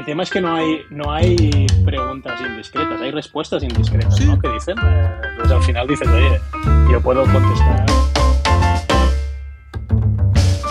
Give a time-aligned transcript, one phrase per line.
[0.00, 4.40] el tema es que no hay, no hay preguntas indiscretas, hay respuestas indiscretas, ¿no?
[4.40, 4.78] Que dicen.
[4.78, 6.40] Eh, entonces al final dices, oye,
[6.90, 7.84] yo puedo contestar.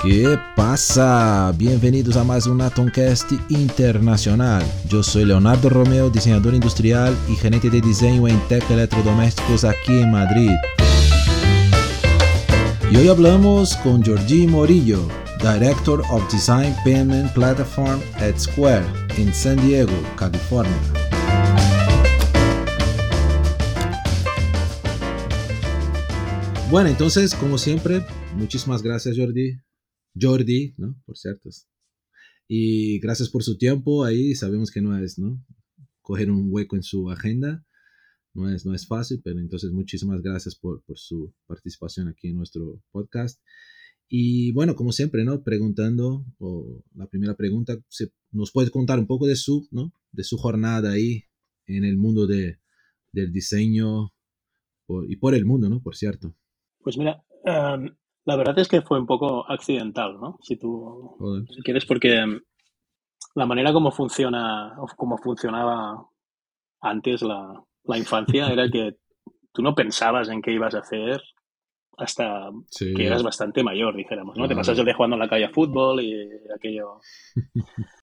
[0.02, 1.54] ¿Qué pasa?
[1.56, 4.64] Bienvenidos a más un Atomcast internacional.
[4.88, 10.12] Yo soy Leonardo Romeo, diseñador industrial y gerente de diseño en Tech Electrodomésticos aquí en
[10.12, 10.52] Madrid.
[12.92, 15.08] Y hoy hablamos con Georgie Morillo,
[15.40, 18.86] Director of Design Payment Platform at Square
[19.18, 20.78] en San Diego, California.
[26.70, 29.58] Bueno, entonces, como siempre, muchísimas gracias Jordi.
[30.20, 31.02] Jordi, ¿no?
[31.06, 31.50] Por cierto.
[32.50, 34.36] Y gracias por su tiempo ahí.
[34.36, 35.42] Sabemos que no es, ¿no?
[36.02, 37.66] Coger un hueco en su agenda.
[38.34, 42.36] No es, no es fácil, pero entonces muchísimas gracias por, por su participación aquí en
[42.36, 43.40] nuestro podcast.
[44.12, 45.44] Y bueno, como siempre, ¿no?
[45.44, 47.78] Preguntando, o la primera pregunta,
[48.32, 49.94] ¿nos puede contar un poco de su, ¿no?
[50.12, 51.26] De su jornada ahí
[51.68, 52.58] en el mundo de,
[53.12, 54.12] del diseño
[55.08, 55.80] y por el mundo, ¿no?
[55.82, 56.34] Por cierto.
[56.80, 60.40] Pues mira, em, la verdad es que fue un poco accidental, ¿no?
[60.42, 62.42] Si tú si quieres, porque em,
[63.36, 66.04] la manera como funciona, como funcionaba
[66.82, 68.98] antes la, la infancia era que
[69.54, 71.22] tú no pensabas en qué ibas a hacer
[72.00, 72.50] hasta
[72.96, 74.48] que eras bastante mayor, dijéramos, ¿no?
[74.48, 77.00] Te pasas el día jugando en la calle a fútbol y aquello...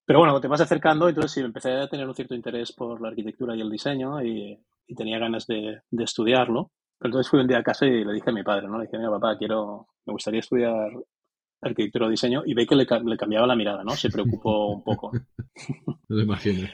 [0.04, 3.08] Pero bueno, te vas acercando, entonces sí, empecé a tener un cierto interés por la
[3.08, 4.58] arquitectura y el diseño y,
[4.96, 6.70] tenía ganas de, estudiarlo.
[6.98, 8.78] Pero entonces fui un día a casa y le dije a mi padre, ¿no?
[8.78, 10.90] Le dije, mira, papá, quiero, me gustaría estudiar
[11.60, 13.92] arquitectura o diseño y ve que le, le, cambiaba la mirada, ¿no?
[13.92, 15.10] Se preocupó un poco.
[16.08, 16.68] lo imagino.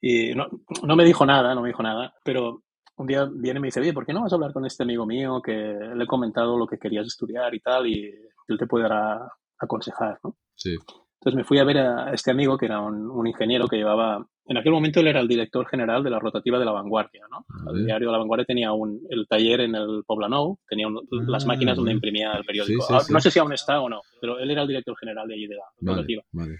[0.00, 0.48] Y no,
[0.82, 2.62] no me dijo nada, no me dijo nada, pero
[3.02, 4.82] un día viene y me dice, oye, ¿por qué no vas a hablar con este
[4.82, 8.12] amigo mío que le he comentado lo que querías estudiar y tal y
[8.48, 10.36] él te podrá aconsejar, ¿no?
[10.54, 10.76] Sí.
[11.20, 14.56] Entonces me fui a ver a este amigo que era un, ingeniero que llevaba, en
[14.56, 17.46] aquel momento él era el director general de la rotativa de La Vanguardia, ¿no?
[17.72, 20.88] El diario de La Vanguardia tenía un, el taller en el Poblenou, tenía
[21.28, 22.84] las máquinas donde ah, imprimía el periódico.
[22.90, 25.34] Ah, no sé si aún está o no, pero él era el director general de
[25.34, 26.24] allí de la rotativa.
[26.32, 26.56] Vale,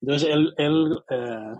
[0.00, 1.52] Entonces él, él eh,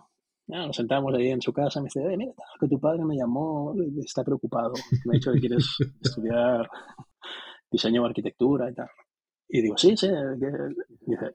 [0.46, 3.74] nos sentamos ahí en su casa, me dice, mira, que tu padre me llamó,
[4.04, 4.72] está preocupado,
[5.04, 5.66] me ha dicho que quieres
[6.02, 6.68] estudiar
[7.70, 8.88] diseño o arquitectura y tal.
[9.48, 10.08] Y digo, sí, sí.
[11.00, 11.34] Dice,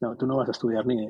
[0.00, 1.08] no, tú no vas a estudiar ni,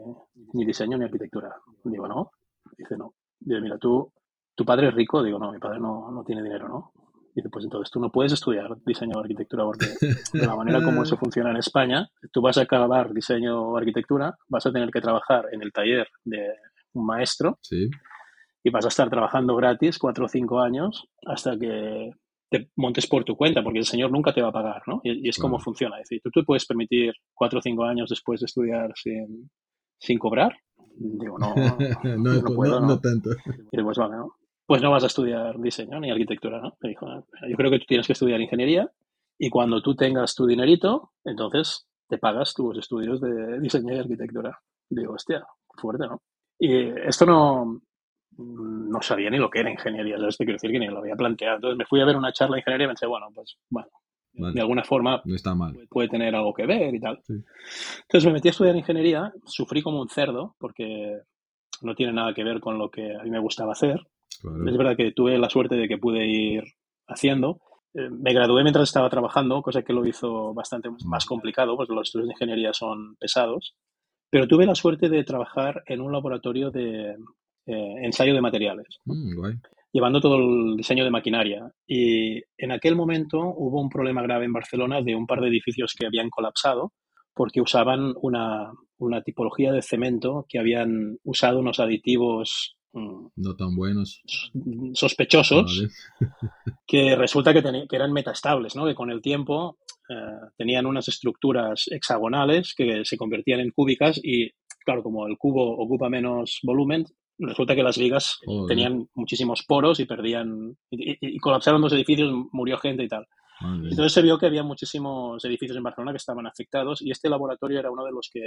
[0.52, 1.54] ni diseño ni arquitectura.
[1.84, 2.30] Digo, no.
[2.76, 3.14] Dice, no.
[3.38, 4.12] Dice, mira, tú,
[4.54, 5.22] tu padre es rico.
[5.22, 6.92] Digo, no, mi padre no, no tiene dinero, ¿no?
[7.34, 9.86] Dice, pues entonces tú no puedes estudiar diseño o arquitectura porque
[10.32, 14.36] de la manera como eso funciona en España, tú vas a acabar diseño o arquitectura,
[14.48, 16.48] vas a tener que trabajar en el taller de
[16.94, 17.58] un maestro
[18.62, 22.10] y vas a estar trabajando gratis cuatro o cinco años hasta que
[22.50, 25.00] te montes por tu cuenta, porque el señor nunca te va a pagar, ¿no?
[25.04, 25.96] Y, es como funciona.
[25.96, 29.48] Es decir, tú te puedes permitir cuatro o cinco años después de estudiar sin,
[29.98, 30.56] sin cobrar.
[30.96, 31.54] Digo, no,
[32.18, 33.30] no, puedo, no, tanto.
[33.70, 34.34] Y pues vale, ¿no?
[34.66, 36.76] Pues no vas a estudiar diseño ni arquitectura, ¿no?
[36.80, 37.06] Me dijo,
[37.48, 38.90] yo creo que tú tienes que estudiar ingeniería
[39.38, 44.58] y cuando tú tengas tu dinerito, entonces te pagas tus estudios de diseño y arquitectura.
[44.88, 45.44] Digo, hostia,
[45.80, 46.20] fuerte, ¿no?
[46.60, 47.81] Y esto no,
[48.37, 50.37] no sabía ni lo que era ingeniería, ¿sabes?
[50.37, 51.56] Te quiero decir que ni lo había planteado.
[51.56, 53.88] Entonces me fui a ver una charla de ingeniería y pensé, bueno, pues bueno,
[54.32, 55.75] de alguna forma no está mal.
[55.88, 57.22] puede tener algo que ver y tal.
[57.28, 61.21] Entonces me metí a estudiar ingeniería, sufrí como un cerdo porque
[61.82, 64.00] no tiene nada que ver con lo que a mí me gustaba hacer.
[64.42, 66.65] Es verdad que tuve la suerte de que pude ir
[67.06, 67.60] haciendo.
[67.94, 72.09] Eh, me gradué mientras estaba trabajando, cosa que lo hizo bastante más complicado, pues los
[72.09, 73.75] estudios de ingeniería son pesados.
[74.30, 77.16] Pero tuve la suerte de trabajar en un laboratorio de,
[77.66, 79.38] eh, ensayo de materiales, mm,
[79.92, 81.70] llevando todo el diseño de maquinaria.
[81.86, 85.94] Y en aquel momento hubo un problema grave en Barcelona de un par de edificios
[85.98, 86.92] que habían colapsado
[87.34, 88.72] porque usaban una,
[89.24, 94.20] tipología de cemento que habían usado unos aditivos mm, no tan buenos
[94.94, 95.86] sospechosos
[96.86, 98.84] que resulta que, que, eran metaestables, ¿no?
[98.86, 99.78] que con el tiempo
[100.56, 104.50] tenían unas estructuras hexagonales que se convertían en cúbicas y
[104.84, 107.04] claro, como el cubo ocupa menos volumen,
[107.39, 113.04] resulta que las vigas tenían muchísimos poros y perdían, y, colapsaron dos edificios, murió gente
[113.04, 113.27] y tal.
[113.62, 117.78] Entonces se vio que había muchísimos edificios en Barcelona que estaban afectados y este laboratorio
[117.78, 118.42] era uno de los que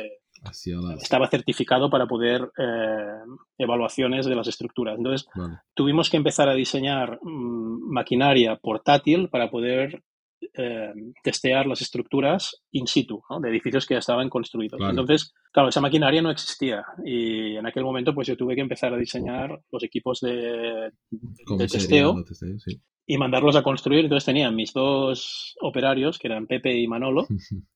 [1.00, 3.20] estaba certificado para poder eh,
[3.60, 4.98] evaluaciones de las estructuras.
[4.98, 5.28] Entonces
[5.76, 10.02] tuvimos que empezar a diseñar mm, maquinaria portátil para poder
[10.54, 10.94] eh,
[11.24, 14.80] testear las estructuras in situ de edificios que ya estaban construidos.
[14.82, 18.94] Entonces, claro, esa maquinaria no existía y en aquel momento pues yo tuve que empezar
[18.94, 20.92] a diseñar los equipos de,
[21.58, 22.24] testeo,
[23.06, 24.06] y mandarlos a construir.
[24.06, 27.28] Entonces tenía mis dos operarios, que eran Pepe y Manolo,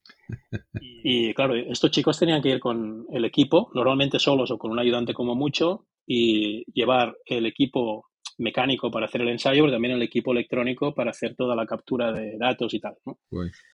[0.80, 4.80] Y claro, estos chicos tenían que ir con el equipo, normalmente solos o con un
[4.80, 8.06] ayudante como mucho, y llevar el equipo
[8.38, 12.12] mecánico para hacer el ensayo, pero también el equipo electrónico para hacer toda la captura
[12.12, 12.96] de datos y tal.
[13.06, 13.20] ¿no?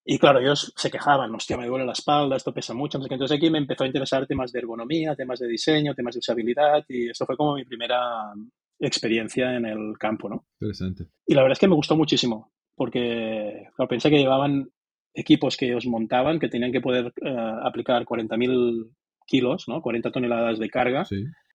[0.06, 3.00] Y claro, ellos se quejaban, hostia, me duele la espalda, esto pesa mucho.
[3.02, 6.84] Entonces aquí me empezó a interesar temas de ergonomía, temas de diseño, temas de usabilidad
[6.88, 8.34] y esto fue como mi primera
[8.80, 10.46] experiencia en el campo, ¿no?
[10.60, 11.06] Interesante.
[11.26, 14.70] Y la verdad es que me gustó muchísimo porque pensé que llevaban
[15.14, 18.90] equipos que ellos montaban que tenían que poder eh, aplicar 40.000
[19.26, 19.82] kilos, ¿no?
[19.82, 21.06] 40 toneladas de carga.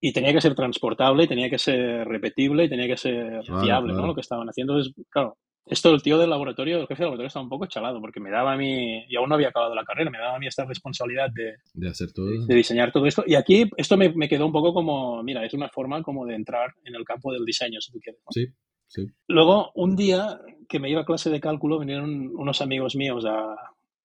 [0.01, 4.07] Y tenía que ser transportable, tenía que ser repetible y tenía que ser fiable, ¿no?
[4.07, 4.75] Lo que estaban haciendo.
[4.75, 5.37] Entonces, claro,
[5.67, 8.31] esto el tío del laboratorio, el jefe del laboratorio estaba un poco chalado porque me
[8.31, 10.65] daba a mí, y aún no había acabado la carrera, me daba a mí esta
[10.65, 12.27] responsabilidad de, de hacer todo.
[12.47, 13.23] De, diseñar todo esto.
[13.27, 16.37] Y aquí esto me, me, quedó un poco como, mira, es una forma como de
[16.37, 18.23] entrar en el campo del diseño, si tú quieres.
[18.31, 18.47] Sí,
[18.87, 19.07] sí.
[19.27, 23.55] Luego, un día que me iba a clase de cálculo, vinieron unos amigos míos a,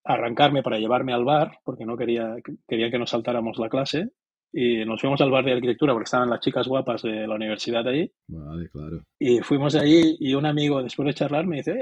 [0.03, 2.35] arrancarme para llevarme al bar, porque no quería,
[2.67, 4.09] quería que nos saltáramos la clase.
[4.55, 7.87] Y nos fuimos al bar de arquitectura porque estaban las chicas guapas de la universidad
[7.87, 8.11] ahí.
[8.27, 9.01] Vale, claro.
[9.17, 11.75] Y fuimos allí y un amigo, después de charlar, me dice,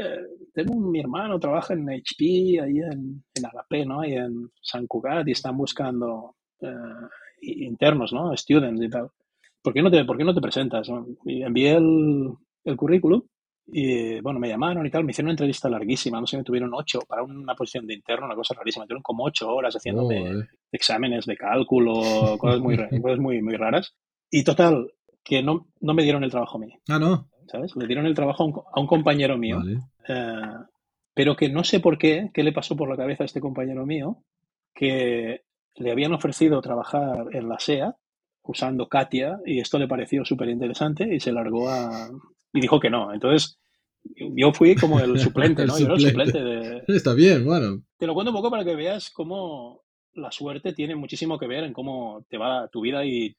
[0.53, 3.99] tengo un, mi hermano, trabaja en HP, ahí en, en ¿no?
[3.99, 6.67] Ahí en San Cugat y están buscando eh,
[7.41, 8.35] internos, ¿no?
[8.37, 9.09] Students y tal.
[9.61, 10.89] ¿Por qué no te, por qué no te presentas?
[11.25, 12.29] Y envié el,
[12.63, 13.21] el currículum
[13.67, 16.73] y bueno, me llamaron y tal, me hicieron una entrevista larguísima, no sé, me tuvieron
[16.73, 20.47] ocho, para una posición de interno, una cosa rarísima, me tuvieron como ocho horas haciéndome
[20.71, 23.95] exámenes de cálculo, cosas muy, cosas muy, muy raras.
[24.29, 24.91] Y total,
[25.23, 26.73] que no, no me dieron el trabajo a mí.
[26.89, 27.29] Ah, no.
[27.47, 27.75] ¿Sabes?
[27.75, 29.59] Le dieron el trabajo a un, a un compañero mío.
[30.07, 30.53] Eh,
[31.13, 33.85] pero que no sé por qué, qué le pasó por la cabeza a este compañero
[33.85, 34.23] mío,
[34.73, 35.41] que
[35.75, 37.95] le habían ofrecido trabajar en la SEA
[38.43, 42.09] usando Katia y esto le pareció súper interesante y se largó a,
[42.53, 43.13] y dijo que no.
[43.13, 43.59] Entonces,
[44.03, 45.77] yo fui como el suplente, ¿no?
[45.77, 46.83] Yo era el suplente de...
[46.95, 47.81] Está bien, bueno.
[47.97, 49.81] Te lo cuento un poco para que veas cómo
[50.13, 53.35] la suerte tiene muchísimo que ver en cómo te va tu vida y,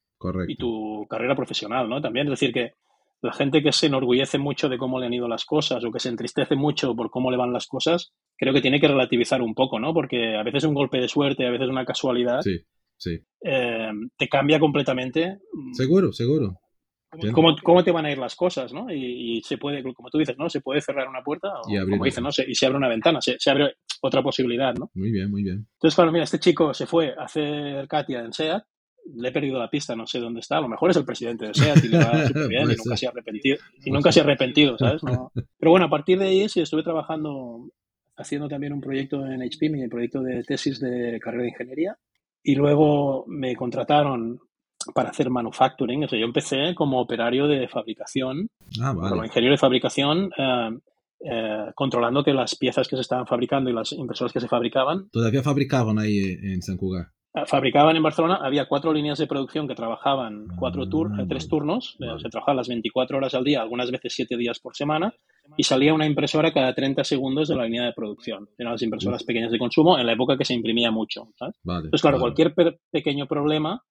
[0.49, 2.01] y tu carrera profesional, ¿no?
[2.01, 2.75] También, es decir, que
[3.21, 6.01] la gente que se enorgullece mucho de cómo le han ido las cosas o que
[6.01, 9.55] se entristece mucho por cómo le van las cosas, creo que tiene que relativizar un
[9.55, 9.93] poco, ¿no?
[9.93, 12.65] Porque a veces un golpe de suerte, a veces una casualidad, sí,
[13.03, 13.21] sí.
[13.45, 15.39] Eh, te cambia completamente.
[15.73, 16.59] Seguro, seguro.
[17.35, 18.91] ¿Cómo, ¿Cómo, te van a ir las cosas, ¿no?
[18.91, 20.49] Y, se puede, como tú dices, ¿no?
[20.49, 22.33] Se puede cerrar una puerta o, y como dices, ¿no?
[22.33, 24.91] Se, y se abre una ventana, se, se, abre otra posibilidad, ¿no?
[24.95, 25.67] Muy bien, muy bien.
[25.75, 28.65] Entonces, claro, mira, este chico se fue a hacer Katia en SEAT,
[29.15, 31.49] le he perdido la pista, no sé dónde está, a lo mejor es el presidente
[31.49, 34.21] de SEAT y le va súper bien y nunca se ha arrepentido, y nunca se
[34.21, 35.03] ha arrepentido, ¿sabes?
[35.13, 35.33] No.
[35.59, 37.69] Pero bueno, a partir de ahí sí estuve trabajando,
[38.17, 41.99] haciendo también un proyecto en HP, mi proyecto de tesis de carrera de ingeniería,
[42.43, 44.39] y luego me contrataron
[44.95, 46.05] para hacer manufacturing.
[46.05, 48.49] O sea, yo empecé como operario de fabricación,
[48.83, 49.11] ah, vale.
[49.11, 50.71] como ingeniero de fabricación, eh,
[51.25, 55.09] eh, controlando que las piezas que se estaban fabricando y las impresoras que se fabricaban.
[55.11, 57.07] ¿Todavía fabricaban ahí en San Cugat?
[57.35, 61.49] Eh, fabricaban en Barcelona, había cuatro líneas de producción que trabajaban cuatro tur ah, tres
[61.49, 62.21] turnos, vale.
[62.21, 65.15] se trabajaban las 24 horas al día, algunas veces 7 días por semana,
[65.57, 68.49] y salía una impresora cada 30 segundos de la línea de producción.
[68.57, 71.29] Eran las impresoras pequeñas de consumo en la época que se imprimía mucho.
[71.39, 71.57] ¿sabes?
[71.63, 72.35] Vale, Entonces, claro, vale.
[72.35, 73.83] cualquier pequeño problema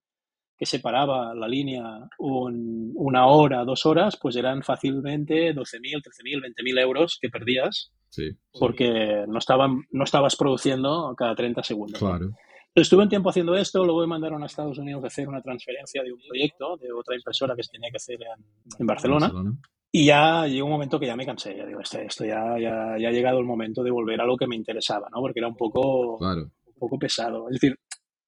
[0.58, 1.84] que separaba la línea
[2.20, 8.30] un, una hora, dos horas, pues eran fácilmente 12.000, 13.000, 20.000 euros que perdías sí,
[8.60, 12.00] porque no, estaban, no estabas produciendo cada 30 segundos.
[12.00, 12.30] Claro.
[12.76, 16.04] Estuve un tiempo haciendo esto, luego me mandaron a Estados Unidos a hacer una transferencia
[16.04, 18.46] de un proyecto, de otra impresora que se tenía que hacer en,
[18.80, 19.26] en Barcelona.
[19.26, 19.58] Barcelona.
[19.94, 22.96] Y ya llegó un momento que ya me cansé, ya digo, este, esto ya, ya,
[22.98, 25.20] ya, ha llegado el momento de volver a lo que me interesaba, ¿no?
[25.20, 26.44] Porque era un poco, claro.
[26.66, 27.50] un poco pesado.
[27.50, 27.78] Es decir,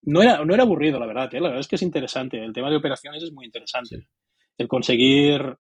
[0.01, 1.39] no era, no era aburrido, la verdad, ¿eh?
[1.39, 2.43] la verdad es que es interesante.
[2.43, 3.97] El tema de operaciones es muy interesante.
[3.97, 4.03] Sí.
[4.57, 5.55] El conseguir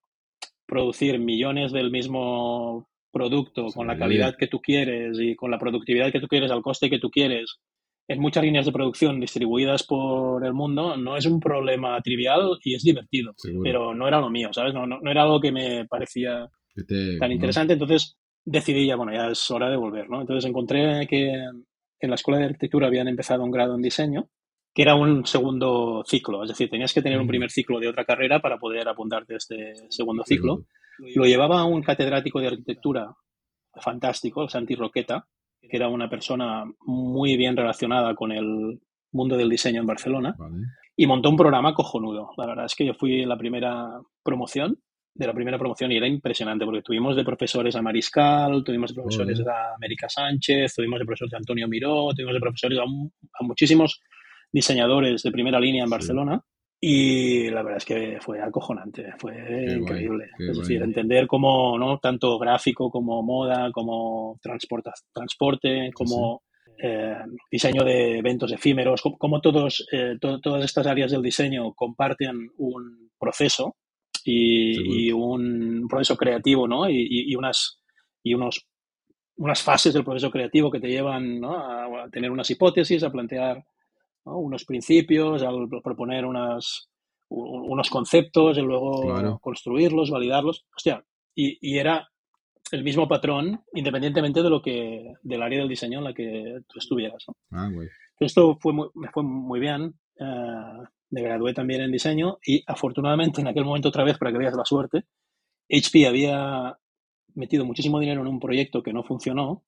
[0.65, 3.75] producir millones del mismo producto Sí.
[3.75, 6.89] con la calidad que tú quieres y con la productividad que tú quieres al coste
[6.89, 7.59] que tú quieres
[8.07, 12.75] en muchas líneas de producción distribuidas por el mundo no es un problema trivial y
[12.75, 13.63] es divertido, Seguro.
[13.63, 14.73] pero no era lo mío, ¿sabes?
[14.73, 16.49] No, no, no era algo que me parecía
[16.87, 20.19] te- tan no, interesante, entonces decidí ya, bueno, ya es hora de volver, ¿no?
[20.21, 24.27] Entonces encontré que en la escuela de arquitectura habían empezado un grado en diseño,
[24.73, 27.29] que era un segundo ciclo, es decir, tenías que tener un Ujú.
[27.29, 30.65] primer ciclo de otra carrera para poder apuntarte a este segundo ciclo.
[30.97, 31.15] seguro.
[31.15, 33.15] Lo llevaba un catedrático de arquitectura
[33.81, 35.27] fantástico, Santi Roqueta, que
[35.69, 38.79] era una persona muy bien relacionada con el
[39.11, 40.65] mundo del diseño en Barcelona Vale.
[40.95, 42.31] y montó un programa cojonudo.
[42.37, 44.77] La verdad es que yo fui en la primera promoción,
[45.15, 49.01] de la primera promoción, y era impresionante porque tuvimos de profesores a Mariscal, tuvimos de
[49.01, 54.01] profesores a América Sánchez, tuvimos de profesores a Antonio Miró, tuvimos de profesores a, muchísimos
[54.51, 56.43] diseñadores de primera línea en Sí.
[56.85, 59.33] Y la verdad es que fue acojonante, fue
[59.73, 60.25] increíble.
[60.37, 60.59] es guay.
[60.59, 61.97] decir, entender cómo, ¿no?
[61.99, 66.43] Tanto gráfico como moda, como transporte, como
[66.77, 67.15] eh,
[67.49, 73.77] diseño de eventos efímeros, como, todos, eh, todas estas áreas del diseño comparten un proceso
[74.25, 76.89] y, un proceso creativo, ¿no?
[76.89, 77.79] Y, unas,
[78.23, 78.67] y unos,
[79.37, 83.63] unas fases del proceso creativo que te llevan a, tener unas hipótesis, a plantear
[84.25, 85.49] unos principios, a
[85.83, 86.89] proponer unas,
[87.29, 90.65] unos conceptos y luego construirlos, validarlos.
[90.75, 91.03] Hostia,
[91.35, 92.07] y, y, era
[92.71, 96.79] el mismo patrón independientemente de lo que del área del diseño en la que tú
[96.79, 97.25] estuvieras.
[97.51, 97.69] Ah,
[98.19, 99.93] Esto fue me fue muy bien.
[100.19, 104.39] Eh, me gradué también en diseño y afortunadamente en aquel momento otra vez, para que
[104.39, 105.05] veas la suerte,
[105.69, 106.75] HP había
[107.35, 109.63] metido muchísimo dinero en un proyecto que no funcionó,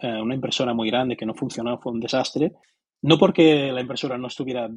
[0.00, 2.52] eh, una impresora muy grande que no funcionó, fue un desastre,
[3.02, 4.68] no porque la impresora no estuviera,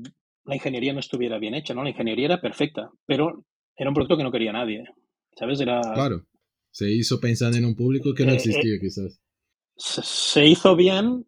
[0.46, 1.84] la ingeniería no estuviera bien hecha, ¿no?
[1.84, 4.84] La ingeniería era perfecta, pero era un producto que no quería nadie,
[5.36, 5.60] ¿sabes?
[5.60, 5.82] Era...
[5.82, 6.24] Claro,
[6.72, 9.20] se hizo pensando en un público que no eh, existía, eh, quizás.
[9.76, 11.26] Se, hizo bien,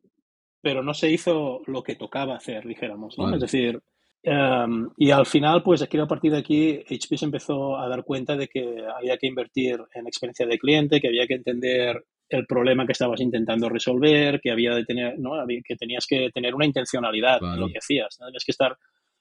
[0.62, 3.34] pero no se hizo lo que tocaba hacer, dijéramos, ¿no?
[3.34, 3.82] Es decir,
[4.22, 8.04] em, y al final, pues aquí a partir de aquí, HP se empezó a dar
[8.04, 12.46] cuenta de que había que invertir en experiencia de cliente, que había que entender el
[12.46, 15.32] problema que estabas intentando resolver, que había de tener, ¿no?
[15.64, 18.18] que tenías que tener una intencionalidad en lo que hacías.
[18.20, 18.28] ¿no?
[18.28, 18.78] Tenías que estar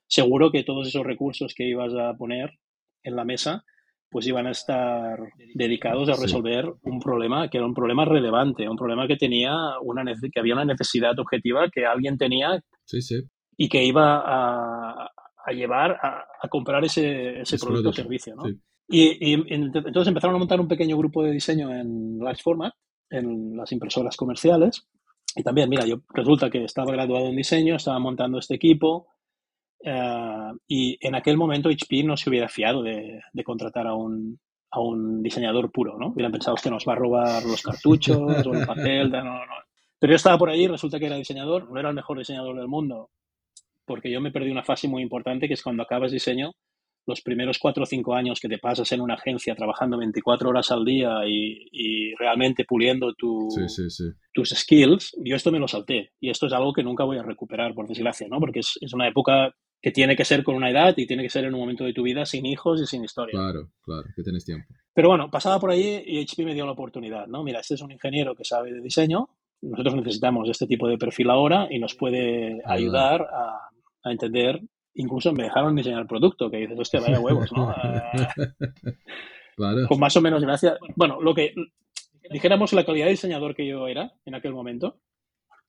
[0.06, 2.50] seguro que todos esos recursos que ibas a poner
[3.02, 3.64] en la mesa
[4.10, 5.18] pues iban a estar
[5.54, 10.04] dedicados a resolver un problema que era un problema relevante, un problema que tenía una
[10.04, 12.62] que había una necesidad objetiva que alguien tenía
[13.56, 15.10] y que iba a,
[15.54, 18.34] llevar a, comprar ese, ese producto o servicio.
[18.36, 18.44] ¿no?
[18.88, 22.74] Y, entonces empezaron a montar un pequeño grupo de diseño en large format,
[23.12, 24.86] en las impresoras comerciales.
[25.36, 29.06] Y también, mira, yo resulta que estaba graduado en diseño, estaba montando este equipo,
[29.84, 34.38] eh, y en aquel momento HP no se hubiera fiado de, contratar a un,
[34.70, 36.08] a un, diseñador puro, ¿no?
[36.08, 39.54] Hubieran pensado que nos va a robar los cartuchos o el papel, no, no, no.
[39.98, 42.68] Pero yo estaba por allí, resulta que era diseñador, no era el mejor diseñador del
[42.68, 43.10] mundo,
[43.84, 46.52] porque yo me perdí una fase muy importante que es cuando acabas diseño,
[47.06, 50.70] los primeros cuatro o cinco años que te pasas en una agencia trabajando 24 horas
[50.70, 53.48] al día y, realmente puliendo tu,
[54.32, 56.12] tus skills, yo esto me lo salté.
[56.20, 58.38] Y esto es algo que nunca voy a recuperar, por desgracia, ¿no?
[58.38, 61.28] Porque es, es una época que tiene que ser con una edad y tiene que
[61.28, 63.32] ser en un momento de tu vida sin hijos y sin historia.
[63.32, 64.72] Claro, claro, que tienes tiempo.
[64.94, 67.42] Pero bueno, pasaba por allí y HP me dio la oportunidad, ¿no?
[67.42, 69.28] Mira, este es un ingeniero que sabe de diseño,
[69.62, 74.60] nosotros necesitamos este tipo de perfil ahora y nos puede ayudar a, entender,
[74.94, 77.74] incluso me dejaron diseñar el producto, que dices, hostia, vaya huevos, ¿no?
[79.56, 79.86] claro.
[79.88, 80.76] Con más o menos gracia.
[80.96, 81.54] Bueno, lo que
[82.30, 84.98] dijéramos la calidad de diseñador que yo era en aquel momento,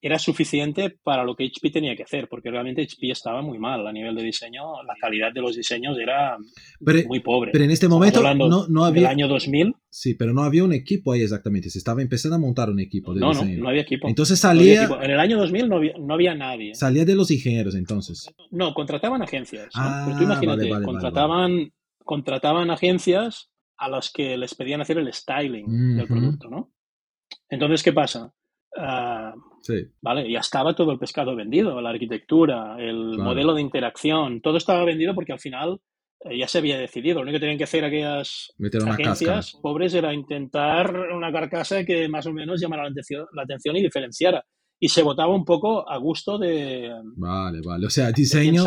[0.04, 3.88] era suficiente para lo que HP tenía que hacer, porque realmente HP estaba muy mal
[3.88, 6.38] a nivel de diseño, la calidad de los diseños era
[7.08, 7.52] muy pobre.
[7.54, 9.04] Pero en este momento no, no había...
[9.04, 9.74] el año 2000.
[9.90, 13.14] Sí, pero no había un equipo ahí exactamente, se estaba empezando a montar un equipo
[13.14, 13.58] de no, diseño.
[13.60, 14.10] No, no había equipo.
[14.10, 14.84] Entonces salía...
[14.84, 16.76] En el año 2000 no había, no había nadie.
[16.76, 18.30] Salía de los ingenieros entonces.
[18.52, 19.70] No, contrataban agencias.
[19.74, 21.72] Ah, tú imagínate, contrataban,
[22.04, 26.74] contrataban agencias a las que les pedían hacer el styling del producto, ¿no?
[27.50, 28.34] Entonces, ¿qué pasa?
[28.76, 29.53] Uh,
[30.02, 30.30] ¿Vale?
[30.32, 35.16] Ya estaba todo el pescado vendido, la arquitectura, el modelo de interacción, todo estaba vendido
[35.16, 35.80] porque al final
[36.26, 37.16] eh, ya se había decidido.
[37.16, 38.54] Lo único que tenían que hacer aquellas
[38.88, 43.76] agencias pobres era intentar una carcasa que más o menos llamara la atención, la atención
[43.76, 44.44] y diferenciara.
[44.80, 46.92] Y se votaba un poco a gusto de...
[47.16, 47.86] Vale, vale.
[47.86, 48.66] O sea, diseño,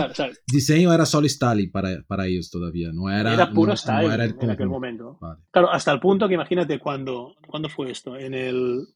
[0.50, 3.34] diseño era solo styling para, para ellos todavía, no era...
[3.34, 5.18] Era puro styling en aquel momento.
[5.50, 8.16] Claro, hasta el punto que imagínate cuando, ¿cuándo fue esto?
[8.16, 8.86] En el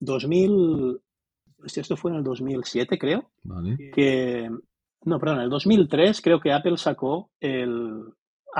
[0.00, 1.00] 2000,
[1.66, 3.30] esto fue en el 2007, creo.
[3.94, 4.48] Que,
[5.04, 8.04] no, perdón, en el 2003 creo que Apple sacó el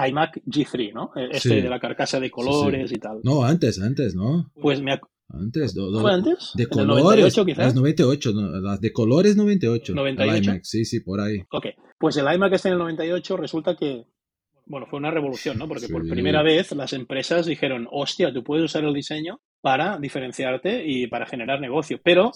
[0.08, 1.12] iMac G3, ¿no?
[1.14, 3.20] E, este de la carcasa de colores y tal.
[3.22, 4.50] No, antes, antes, ¿no?
[4.54, 6.52] Pues me antes, ¿Fue antes?
[6.54, 7.02] De colores.
[7.02, 7.74] 98, quizás?
[7.74, 9.94] 98, las de colores 98.
[9.94, 10.36] 98.
[10.36, 11.42] iMac, sí, sí, por ahí.
[11.50, 11.66] Ok,
[11.98, 14.04] pues el iMac está en el 98 resulta que,
[14.66, 15.66] bueno, fue una revolución, ¿no?
[15.66, 20.86] Porque por primera vez las empresas dijeron, hostia, tú puedes usar el diseño para diferenciarte
[20.86, 21.98] y para generar negocio.
[22.04, 22.32] Pero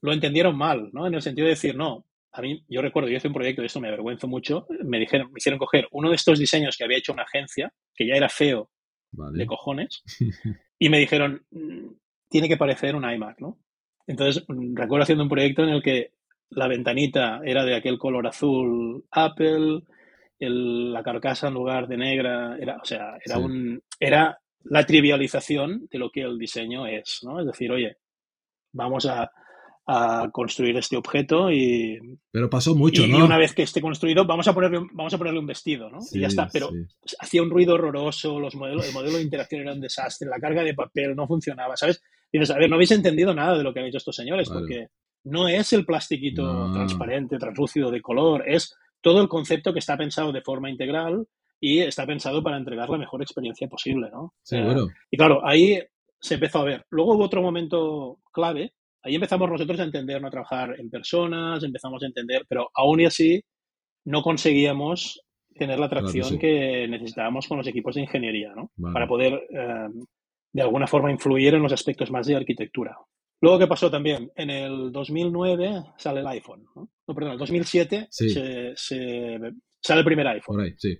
[0.00, 1.06] lo entendieron mal, ¿no?
[1.06, 3.66] En el sentido de decir, no, a mí, yo recuerdo, yo hice un proyecto, y
[3.66, 6.98] esto me avergüenzo mucho, me dijeron, me hicieron coger uno de estos diseños que había
[6.98, 8.70] hecho una agencia, que ya era feo
[9.10, 10.02] de cojones,
[10.78, 11.88] y me dijeron, mm,
[12.28, 13.58] tiene que parecer un iMac, ¿no?
[14.06, 16.12] Entonces, mm, recuerdo haciendo un proyecto en el que
[16.50, 19.82] la ventanita era de aquel color azul Apple,
[20.40, 25.98] la carcasa en lugar de negra, era, o sea, era un, era la trivialización de
[25.98, 27.40] lo que el diseño es, ¿no?
[27.40, 27.96] Es decir, oye,
[28.72, 29.30] vamos a,
[30.32, 31.98] construir este objeto y...
[32.30, 33.18] Pero pasó mucho, y, ¿no?
[33.18, 35.98] Y una vez que esté construido, vamos a ponerle, vamos a ponerle un vestido, ¿no?
[36.12, 36.68] y ya está, pero
[37.18, 40.62] hacía un ruido horroroso, los modelos, el modelo de interacción era un desastre, la carga
[40.62, 42.02] de papel no funcionaba, ¿sabes?
[42.30, 44.50] Y dices, a ver, no habéis entendido nada de lo que han hecho estos señores,
[44.50, 44.88] porque
[45.24, 46.72] no es el plastiquito No.
[46.74, 51.26] transparente, translúcido de color, es todo el concepto que está pensado de forma integral
[51.60, 54.34] y está pensado para entregar la mejor experiencia posible, ¿no?
[54.36, 54.88] Eh, Seguro.
[55.10, 55.78] y claro, ahí
[56.20, 56.84] se empezó a ver.
[56.90, 58.74] Luego hubo otro momento clave.
[59.02, 63.00] Ahí empezamos nosotros a entender, no a trabajar en personas, empezamos a entender, pero aún
[63.00, 63.40] y así
[64.04, 65.20] no conseguíamos
[65.54, 66.38] tener la atracción sí.
[66.38, 68.70] que necesitábamos con los equipos de ingeniería, ¿no?
[68.76, 68.92] Vale.
[68.94, 69.88] Para poder, eh,
[70.52, 72.96] de alguna forma, influir en los aspectos más de arquitectura.
[73.40, 74.30] Luego, ¿qué pasó también?
[74.34, 76.88] En el 2009 sale el iPhone, ¿no?
[77.06, 78.30] No, perdón, en el 2007 Sí.
[78.30, 79.38] se- se-
[79.80, 80.74] sale el primer iPhone.
[80.76, 80.98] Sí.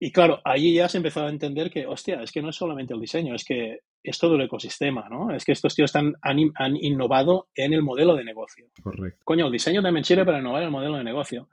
[0.00, 2.92] Y claro, ahí ya se empezó a entender que, hostia, es que no es solamente
[2.92, 3.78] el diseño, es que
[4.10, 5.32] es todo el ecosistema, ¿no?
[5.34, 8.66] Es que estos tíos están, han, han innovado en el modelo de negocio.
[8.82, 9.20] Correcto.
[9.24, 11.48] Coño, el diseño también sirve para innovar el modelo de negocio.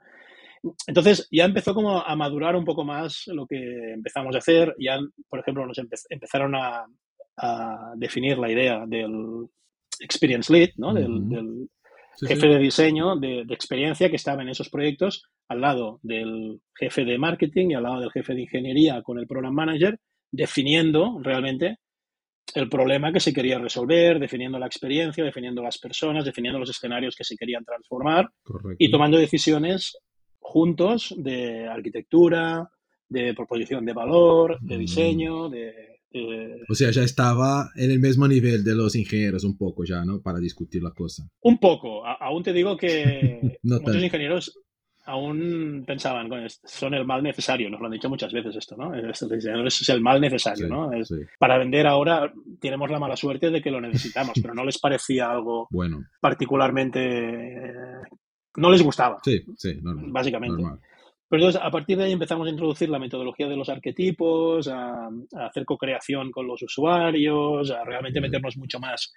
[0.86, 4.74] Entonces ya empezó como a madurar un poco más lo que empezamos a hacer.
[4.78, 6.86] Ya, por ejemplo, nos empe- empezaron a,
[7.36, 9.46] a definir la idea del
[10.00, 10.94] experience lead, ¿no?
[10.94, 11.28] Del- Ujú.
[11.34, 11.68] del,
[12.16, 12.48] Sí, jefe sí.
[12.48, 17.18] de diseño, de, de experiencia que estaba en esos proyectos, al lado del jefe de
[17.18, 19.98] marketing y al lado del jefe de ingeniería con el program manager,
[20.30, 21.78] definiendo realmente
[22.54, 27.16] el problema que se quería resolver, definiendo la experiencia, definiendo las personas, definiendo los escenarios
[27.16, 28.76] que se querían transformar Correcto.
[28.78, 29.96] y tomando decisiones
[30.38, 32.68] juntos de arquitectura,
[33.08, 34.80] de proposición de valor, de Mm.
[34.80, 35.72] diseño, de,
[36.12, 40.04] de- O sea, ya estaba en el mismo nivel de los ingenieros un poco ya,
[40.04, 40.20] ¿no?
[40.22, 41.26] Para discutir la cosa.
[41.42, 42.06] Un poco.
[42.06, 44.58] A- aún te digo que No muchos ingenieros
[45.06, 47.68] aún pensaban, "Coño, es- son el mal necesario.
[47.70, 48.94] Nos lo han dicho muchas veces esto, ¿no?
[48.94, 50.92] Estos diseñadores es el mal necesario, Sí, ¿no?
[50.92, 51.16] Es- sí.
[51.38, 55.30] Para vender ahora tenemos la mala suerte de que lo necesitamos, pero no les parecía
[55.30, 57.00] algo Bueno, particularmente...
[57.68, 57.72] eh,
[58.56, 60.10] no les gustaba, sí, sí, normal.
[60.12, 60.62] básicamente.
[60.62, 60.78] normal.
[61.28, 65.06] Pero entonces, a partir de ahí empezamos a introducir la metodología de los arquetipos, a,
[65.06, 69.12] a hacer co-creación con los usuarios, a realmente meternos mucho más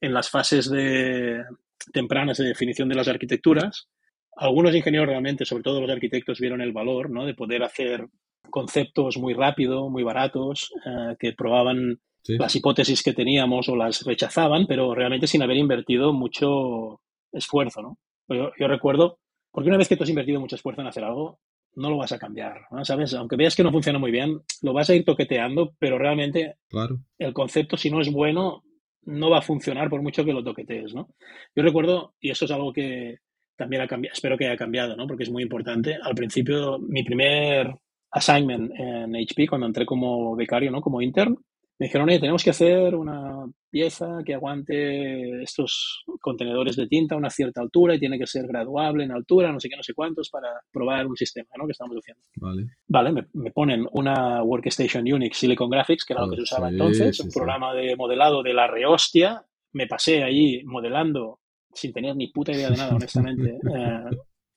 [0.00, 1.44] en las fases de,
[1.92, 3.88] tempranas de definición de las arquitecturas.
[4.36, 7.24] Algunos ingenieros realmente, sobre todo los arquitectos, vieron el valor ¿no?
[7.24, 8.06] de poder hacer
[8.50, 12.38] conceptos muy rápido, muy baratos, eh, que probaban Sí.
[12.38, 17.98] las hipótesis que teníamos o las rechazaban, pero realmente sin haber invertido mucho esfuerzo, ¿no?
[18.28, 19.18] Yo, yo recuerdo,
[19.52, 21.38] porque una vez que tú has invertido mucho esfuerzo en hacer algo,
[21.76, 22.82] no lo vas a cambiar, ¿no?
[22.82, 23.12] ¿sabes?
[23.12, 26.98] Aunque veas que no funciona muy bien, lo vas a ir toqueteando, pero realmente Claro.
[27.18, 28.62] el concepto, si no es bueno,
[29.02, 31.08] no va a funcionar por mucho que lo toquetees, ¿no?
[31.54, 33.18] Yo recuerdo, y eso es algo que
[33.56, 35.06] también ha cambiado, espero que haya cambiado, ¿no?
[35.06, 35.96] Porque es muy importante.
[36.02, 37.74] Al principio, mi primer
[38.10, 40.80] assignment en HP, cuando entré como becario, ¿no?
[40.80, 41.36] Como intern,
[41.76, 47.18] me dijeron, oye, tenemos que hacer una pieza que aguante estos contenedores de tinta a
[47.18, 49.92] una cierta altura y tiene que ser graduable en altura, no sé qué, no sé
[49.92, 51.66] cuántos, para probar un sistema, ¿no?
[51.66, 52.22] Que estamos haciendo.
[52.36, 52.66] Vale.
[52.86, 56.68] Vale, me, me ponen una Workstation Unix Silicon Graphics, que era lo que se usaba
[56.68, 57.38] Oh, Sí, entonces, sí, un sí.
[57.38, 59.44] programa de modelado de la rehostia.
[59.72, 61.40] Me pasé allí modelando
[61.74, 63.58] sin tener ni puta idea de nada, honestamente.
[63.76, 64.16] Eh,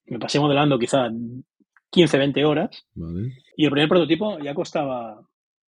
[0.10, 1.10] me pasé modelando quizá
[1.92, 3.34] 15, 20 horas Vale.
[3.58, 5.20] y el primer prototipo ya costaba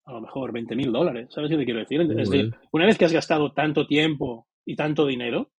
[0.06, 1.30] a lo mejor 20 mil dólares.
[1.32, 2.02] ¿Sabes qué te quiero decir?
[2.02, 5.50] Es decir, una vez que has gastado tanto tiempo y tanto dinero,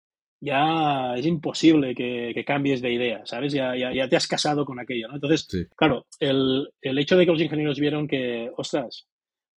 [0.40, 3.52] ya es imposible que, que cambies de idea, ¿sabes?
[3.52, 5.14] Ya, ya, ya te has casado con aquello, ¿no?
[5.16, 5.64] Entonces, Sí.
[5.76, 9.08] claro, el, el hecho de que los ingenieros vieron que, ostras,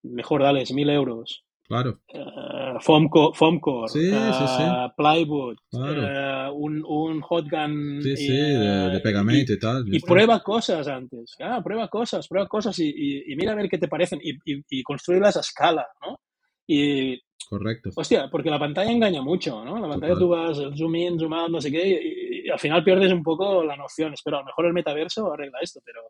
[0.03, 2.01] mejor dales mil euros, Claro.
[2.09, 4.63] eh, foam, co- foam core, Sí, sí, eh, sí.
[4.97, 6.01] plywood, Claro.
[6.05, 9.85] eh, un, un hot gun Sí, sí, y, de, de eh, pegamento y, tal.
[9.87, 11.33] y prueba cosas antes.
[11.39, 15.37] Ah, prueba cosas, prueba cosas y, y- mira a ver qué te parecen y, construirlas
[15.37, 16.19] a escala, ¿no?
[16.67, 17.17] Y,
[17.49, 17.89] Correcto.
[17.95, 19.75] hostia, porque la pantalla engaña mucho, ¿no?
[19.79, 20.19] La pantalla Total.
[20.19, 23.63] tú vas zoom in, zoom out, no sé qué, y, al final pierdes un poco
[23.63, 24.13] la noción.
[24.13, 26.01] Espero, a lo mejor el metaverso arregla esto, pero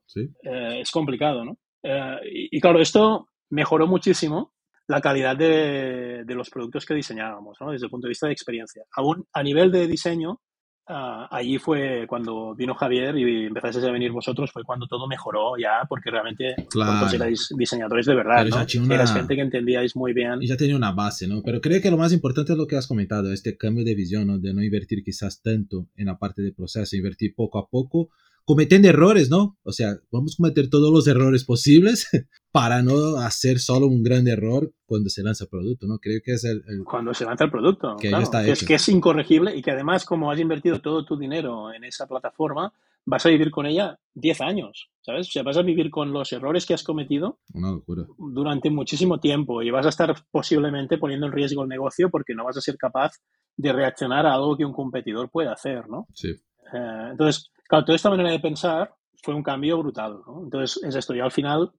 [0.44, 1.56] eh, es complicado, ¿no?
[1.84, 4.54] Eh, y claro, esto mejoró muchísimo
[4.92, 7.72] la calidad de, de los productos que diseñábamos, ¿no?
[7.72, 8.84] Desde el punto de vista de experiencia.
[8.96, 10.40] Aún a nivel de diseño,
[10.88, 15.58] ah, allí fue cuando vino Javier y empezasteis a venir vosotros, fue cuando todo mejoró
[15.58, 17.08] ya, porque realmente Claro.
[17.14, 18.58] erais diseñadores de verdad, ¿no?
[18.84, 20.42] una- Eras gente que entendíais muy bien.
[20.42, 21.42] Y ya tenía una base, ¿no?
[21.44, 24.28] Pero creo que lo más importante es lo que has comentado, este cambio de visión,
[24.28, 24.40] ¿no?
[24.40, 28.10] De no invertir quizás tanto en la parte de proceso, invertir poco a poco,
[28.44, 29.58] cometiendo errores, ¿no?
[29.64, 32.10] O sea, vamos a cometer todos los errores posibles
[32.52, 36.00] para no hacer solo un gran error cuando se lanza el producto, ¿no?
[36.00, 36.64] Creo que es el...
[36.68, 39.62] el- Cuando se lanza el producto, Que claro, está que, es, que es incorregible y
[39.62, 42.74] que además, como has invertido todo tu dinero en esa plataforma,
[43.06, 45.28] vas a vivir con ella 10 años, ¿sabes?
[45.30, 48.04] O sea, vas a vivir con los errores que has cometido una locura.
[48.18, 52.44] durante muchísimo tiempo y vas a estar posiblemente poniendo en riesgo el negocio porque no
[52.44, 53.14] vas a ser capaz
[53.58, 56.06] de reaccionar a algo que un competidor puede hacer, ¿no?
[56.14, 56.30] Sí.
[56.74, 60.44] Eh, entonces, claro, toda esta manera de pensar fue un cambio brutal, ¿no?
[60.44, 61.16] Entonces, es esto.
[61.16, 61.72] Y al final,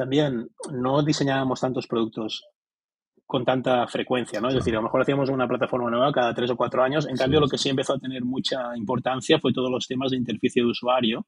[0.00, 2.42] también no diseñábamos tantos productos
[3.26, 4.48] con tanta frecuencia, ¿no?
[4.48, 7.06] Es decir, a lo mejor hacíamos una plataforma nueva cada tres o cuatro años.
[7.06, 10.16] En cambio, lo que sí empezó a tener mucha importancia fue todos los temas de
[10.16, 11.26] interficie de usuario,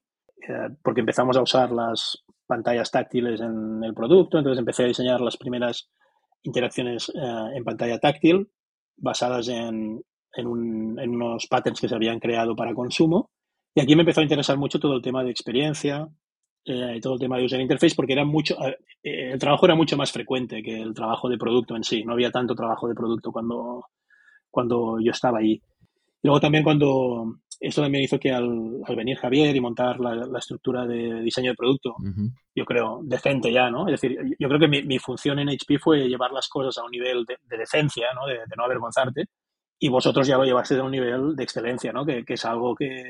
[0.48, 5.20] eh, porque empezamos a usar las pantallas táctiles en el producto, entonces empecé a diseñar
[5.20, 5.90] las primeras
[6.42, 8.48] interacciones eh, en pantalla táctil
[8.96, 10.00] basadas en,
[10.32, 13.30] en, unos patterns que se habían creado para consumo.
[13.74, 16.08] Y aquí me empezó a interesar mucho todo el tema de experiencia,
[16.64, 18.76] eh, todo el tema de user interface, porque era mucho, eh,
[19.32, 22.04] el trabajo era mucho más frecuente que el trabajo de producto en sí.
[22.04, 23.86] No había tanto trabajo de producto cuando,
[24.50, 25.60] cuando yo estaba ahí.
[26.22, 30.14] Y luego también cuando esto también hizo que al, al venir Javier y montar la,
[30.14, 31.94] la, estructura de diseño de producto,
[32.54, 33.86] yo creo, decente ya, ¿no?
[33.88, 36.84] Es decir, yo creo que mi, mi, función en HP fue llevar las cosas a
[36.84, 38.26] un nivel de, de decencia, ¿no?
[38.26, 39.26] De, de, no avergonzarte.
[39.78, 42.04] Y vosotros ya lo llevasteis a un nivel de excelencia, ¿no?
[42.04, 43.02] Que, que es algo que,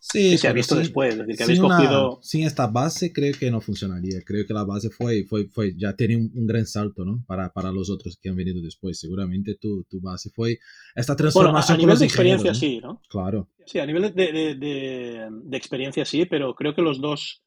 [0.00, 1.14] Sí, que se ha visto sin, después.
[1.14, 2.12] Es decir, que sin, habéis cogido...
[2.14, 4.20] una, sin, esta base creo que no funcionaría.
[4.24, 7.22] Creo que la base fue, fue, fue ya tiene un, un, gran salto ¿no?
[7.26, 8.98] para, para los otros que han venido después.
[8.98, 10.58] Seguramente tu, tu base fue
[10.94, 11.76] esta transformación.
[11.76, 13.02] Bueno, a, nivel de experiencia sí, ¿no?
[13.08, 13.48] Claro.
[13.66, 17.42] Sí, a nivel de, de, de, de, experiencia sí, pero creo que los dos,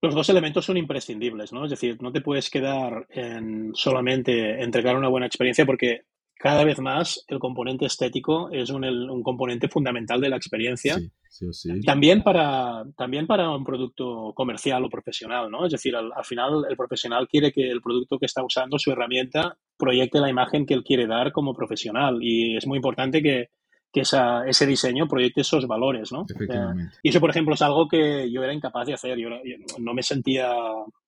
[0.00, 1.64] los dos elementos son imprescindibles, ¿no?
[1.64, 6.02] Es decir, no te puedes quedar en solamente entregar una buena experiencia porque
[6.38, 10.98] cada vez más el componente estético es un, el, un componente fundamental de la experiencia.
[10.98, 11.80] Sí, sí, sí.
[11.80, 15.64] También, para, también para un producto comercial o profesional, ¿no?
[15.64, 18.90] Es decir, al, al, final el profesional quiere que el producto que está usando, su
[18.92, 22.18] herramienta, proyecte la imagen que él quiere dar como profesional.
[22.20, 23.48] Y es muy importante que,
[23.90, 26.26] que esa, ese diseño proyecte esos valores, ¿no?
[26.28, 26.96] Efectivamente.
[26.96, 29.16] Eh, y eso, por ejemplo, es algo que yo era incapaz de hacer.
[29.18, 30.52] Yo, yo no me sentía,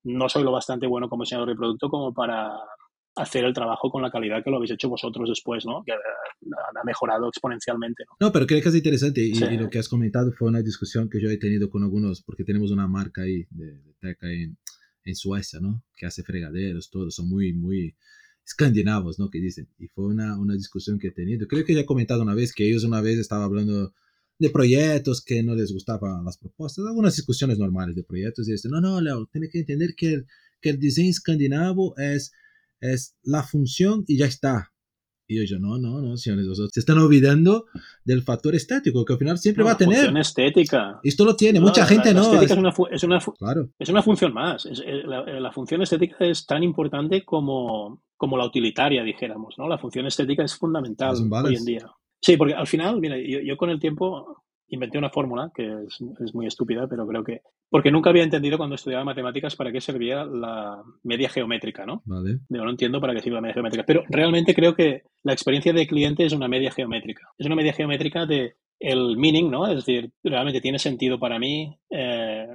[0.04, 2.50] no soy lo bastante bueno como diseñador de producto como para
[3.18, 5.82] hacer el trabajo con la calidad que lo habéis hecho vosotros después, ¿no?
[5.84, 8.04] Que ha mejorado exponencialmente.
[8.20, 9.44] No, no pero creo que es interesante y, sí.
[9.44, 12.44] y, lo que has comentado fue una discusión que yo he tenido con algunos, porque
[12.44, 14.56] tenemos una marca ahí de, de tech en,
[15.04, 15.82] en Suecia, ¿no?
[15.96, 17.94] Que hace fregaderos, todos son muy, muy
[18.46, 19.30] escandinavos, ¿no?
[19.30, 19.68] Que dicen.
[19.78, 21.46] Y fue una, una discusión que he tenido.
[21.46, 23.92] Creo que ya he comentado una vez que ellos una vez estaban hablando
[24.38, 28.70] de proyectos que no les gustaban las propuestas, algunas discusiones normales de proyectos y dicen,
[28.70, 30.26] no, no, Leo, tienes que entender que el,
[30.60, 32.32] que el diseño escandinavo es
[32.80, 34.72] es la función y ya está.
[35.30, 37.66] Y yo, no, no, no, señores, se están olvidando
[38.02, 39.96] del factor estético, que al final siempre no, va a tener.
[39.96, 41.00] Función estética.
[41.02, 42.32] Esto lo tiene, no, mucha la, gente la no.
[42.32, 43.68] Estética es una, es, una, claro.
[43.78, 44.64] es una función más.
[44.64, 49.68] Es, la, la, función estética es tan importante como, como la utilitaria, dijéramos, ¿no?
[49.68, 51.90] La función estética es fundamental es hoy en día.
[52.22, 55.98] Sí, porque al final, mira, yo, yo con el tiempo inventé una fórmula que es,
[56.20, 57.42] es, muy estúpida, pero creo que...
[57.70, 62.02] Porque nunca había entendido cuando estudiaba matemáticas para qué servía la media geométrica, ¿no?
[62.04, 62.38] Vale.
[62.48, 65.72] Yo no entiendo para qué sirve la media geométrica, pero realmente creo que la experiencia
[65.72, 67.28] de cliente es una media geométrica.
[67.38, 69.66] Es una media geométrica de el meaning, ¿no?
[69.66, 72.46] Es decir, realmente tiene sentido para mí eh,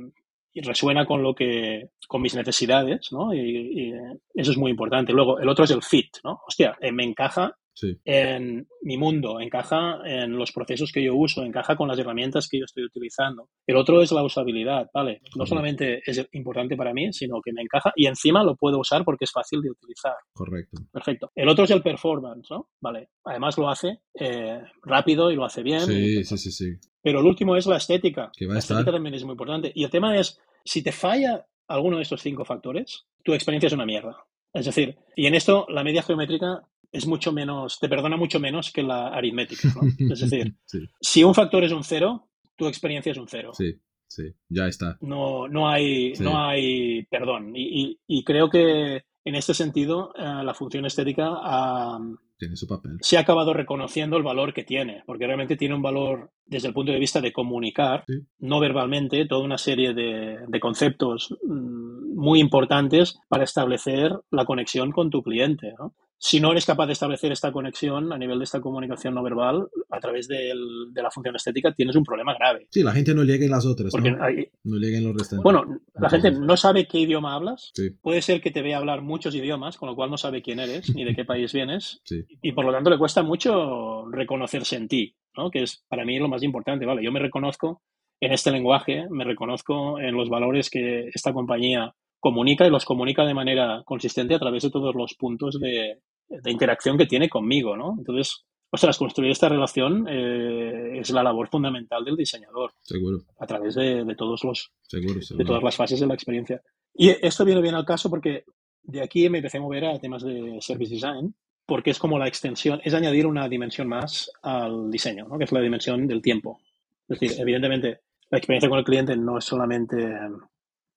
[0.54, 3.34] y resuena con lo que, con mis necesidades, ¿no?
[3.34, 3.94] Y, y,
[4.36, 5.12] eso es muy importante.
[5.12, 6.42] Luego, el otro es el fit, ¿no?
[6.48, 7.98] Hostia, eh, me encaja Sí.
[8.06, 12.60] en mi mundo, encaja en los procesos que yo uso, encaja con las herramientas que
[12.60, 13.50] yo estoy utilizando.
[13.66, 15.22] El otro es la usabilidad, ¿vale?
[15.36, 19.04] No solamente es importante para mí, sino que me encaja y encima lo puedo usar
[19.04, 20.16] porque es fácil de utilizar.
[20.34, 20.82] Correcto.
[20.92, 21.32] Perfecto.
[21.36, 22.70] El otro es el performance, ¿no?
[22.82, 23.10] Vale.
[23.24, 25.82] Además lo hace eh, rápido y lo hace bien.
[25.82, 26.72] Sí, sí, sí, sí.
[27.02, 28.32] Pero el último es la estética.
[28.38, 28.78] Que va la a estar...
[28.78, 29.72] estética también es muy importante.
[29.74, 33.74] Y el tema es, si te falla alguno de estos cinco factores, tu experiencia es
[33.74, 34.18] una mierda.
[34.54, 36.62] Es decir, y en esto la media geométrica
[36.94, 39.68] es mucho menos, te perdona mucho menos que la aritmética.
[39.76, 39.82] ¿no?
[40.14, 40.80] Es decir, sí.
[41.02, 43.52] si un factor es un cero, tu experiencia es un cero.
[43.54, 43.74] Sí,
[44.08, 44.98] sí, ya está.
[45.02, 46.24] No, no, hay, sí.
[46.24, 47.56] no hay perdón.
[47.56, 52.68] Y, y, y, creo que en este sentido uh, la función estética uh, tiene su
[52.68, 52.98] papel.
[53.02, 56.74] se ha acabado reconociendo el valor que tiene, porque realmente tiene un valor desde el
[56.76, 58.20] punto de vista de comunicar, sí.
[58.40, 64.92] no verbalmente, toda una serie de, de conceptos mmm, muy importantes para establecer la conexión
[64.92, 65.74] con tu cliente.
[65.80, 65.96] ¿no?
[66.24, 69.68] Si no eres capaz de establecer esta conexión a nivel de esta comunicación no verbal
[69.90, 72.66] a través de, el, de la función estética, tienes un problema grave.
[72.72, 73.92] Sí, la gente no llega en las otras.
[73.92, 74.24] Porque ¿no?
[74.24, 75.44] Hay, no llega en los restantes.
[75.44, 77.72] Bueno, la Entonces, gente no sabe qué idioma hablas.
[77.74, 77.90] Sí.
[78.02, 80.96] Puede ser que te vea hablar muchos idiomas, con lo cual no sabe quién eres
[80.96, 82.00] ni de qué país vienes.
[82.06, 82.24] Sí.
[82.42, 85.52] Y por lo tanto le cuesta mucho reconocerse en ti, ¿no?
[85.52, 86.86] que es para mí lo más importante.
[86.86, 87.82] Vale, yo me reconozco
[88.22, 93.26] en este lenguaje, me reconozco en los valores que esta compañía comunica y los comunica
[93.26, 95.98] de manera consistente a través de todos los puntos de,
[96.30, 97.96] de interacción que tiene conmigo, ¿no?
[97.98, 102.72] Entonces, ostras, construir esta relación eh, es la labor fundamental del diseñador.
[102.82, 103.20] Seguro.
[103.40, 105.44] A través de, de todos los, seguro, seguro.
[105.44, 106.62] de todas las fases de la experiencia.
[106.94, 108.46] Y esto viene bien al caso porque
[108.84, 112.28] de aquí me empecé a mover a temas de service design, porque es como la
[112.28, 115.38] extensión, es añadir una dimensión más al diseño, ¿no?
[115.38, 116.60] que es la dimensión del tiempo.
[117.08, 119.96] Es decir, evidentemente, la experiencia con el cliente no es solamente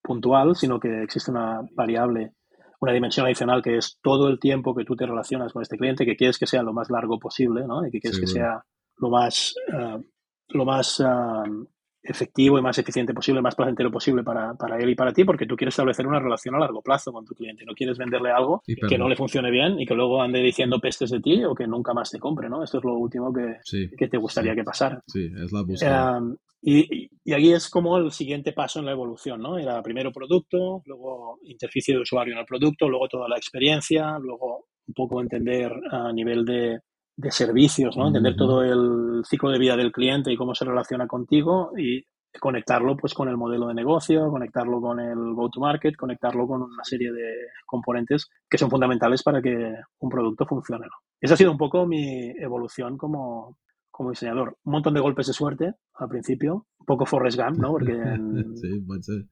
[0.03, 2.33] puntual, sino que existe una variable
[2.81, 6.05] una dimensión adicional que es todo el tiempo que tú te relacionas con este cliente,
[6.05, 7.87] que quieres que sea lo más largo posible, ¿no?
[7.87, 8.63] Y que quieres que sea
[8.97, 10.03] lo más, uh,
[10.49, 11.69] lo más uh,
[12.09, 15.47] efectivo y más eficiente posible, más placentero posible para, para, él y para ti, porque
[15.47, 17.65] tú quieres establecer una relación a largo plazo con tu cliente.
[17.65, 21.11] No quieres venderle algo que no le funcione bien y que luego ande diciendo pestes
[21.11, 22.63] de ti o que nunca más te compre, ¿no?
[22.63, 24.57] Esto es lo último que, sí, que te gustaría sí.
[24.57, 25.03] que pasara.
[25.07, 26.19] Sí, es la búsqueda.
[26.19, 29.59] Um, y, y, aquí es como el siguiente paso en la evolución, ¿no?
[29.59, 34.67] Era primero producto, luego interficie de usuario en el producto, luego toda la experiencia, luego
[34.89, 36.81] un poco entender a nivel de,
[37.17, 38.09] de servicios, ¿no?
[38.09, 38.39] Entender uh -huh.
[38.39, 42.05] todo el ciclo de vida del cliente y cómo se relaciona contigo y
[42.39, 47.13] conectarlo pues con el modelo de negocio, conectarlo con el go-to-market, conectarlo con una serie
[47.13, 47.33] de
[47.65, 50.87] componentes que son fundamentales para que un producto funcione.
[50.87, 50.93] ¿no?
[51.21, 53.57] Esa ha sido un poco mi evolución como,
[53.91, 54.59] como diseñador.
[54.65, 57.71] Un montón de golpes de suerte al principio, un poco Forrest Gump, ¿no?
[57.71, 58.85] Porque en, sí,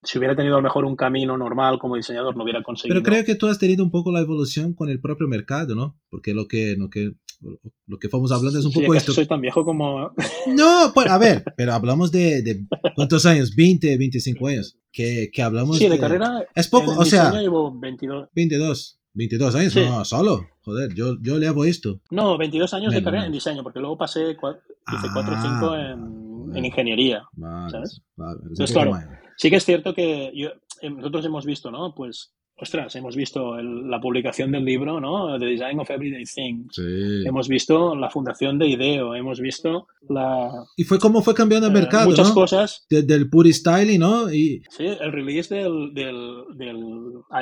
[0.03, 2.95] si hubiera tenido a lo mejor un camino normal como diseñador no hubiera conseguido.
[2.95, 5.97] Pero creo que tú has tenido un poco la evolución con el propio mercado, ¿no?
[6.09, 9.13] Porque lo que, lo que, lo que estamos hablando es un poco esto.
[9.13, 10.13] soy tan viejo como...
[10.55, 13.55] No, pues a ver, pero hablamos de, de ¿cuántos años?
[13.55, 14.77] 20, 25 años.
[14.93, 16.47] Que, que hablamos Sí, de, de carrera...
[16.55, 17.33] Es poco, o sea...
[17.33, 18.29] Llevo 22.
[18.35, 18.99] 22.
[19.15, 19.81] 22 años, sí.
[19.81, 20.47] no, solo.
[20.63, 22.01] Joder, yo, yo le hago esto.
[22.11, 25.77] No, 22 años menos, de carrera en diseño, porque luego pasé, hice 4 o 5
[25.77, 27.23] en, en, ingeniería.
[27.33, 28.03] Vale, ¿sabes?
[28.17, 28.99] Vale, Entonces, claro,
[29.37, 30.49] sí que es cierto que yo,
[30.81, 31.95] eh, nosotros hemos visto, ¿no?
[31.95, 35.39] Pues ostras, hemos visto el, la publicación del libro, ¿no?
[35.39, 36.75] The Design of Everyday Things.
[36.75, 37.23] Sí.
[37.27, 40.51] Hemos visto la fundación de IDEO, hemos visto la...
[40.77, 42.35] Y fue como fue cambiando el eh, mercado, Muchas ¿no?
[42.35, 42.87] cosas.
[42.89, 44.33] De, del pure styling, ¿no?
[44.33, 44.63] Y...
[44.71, 46.77] Sí, el release del, del, del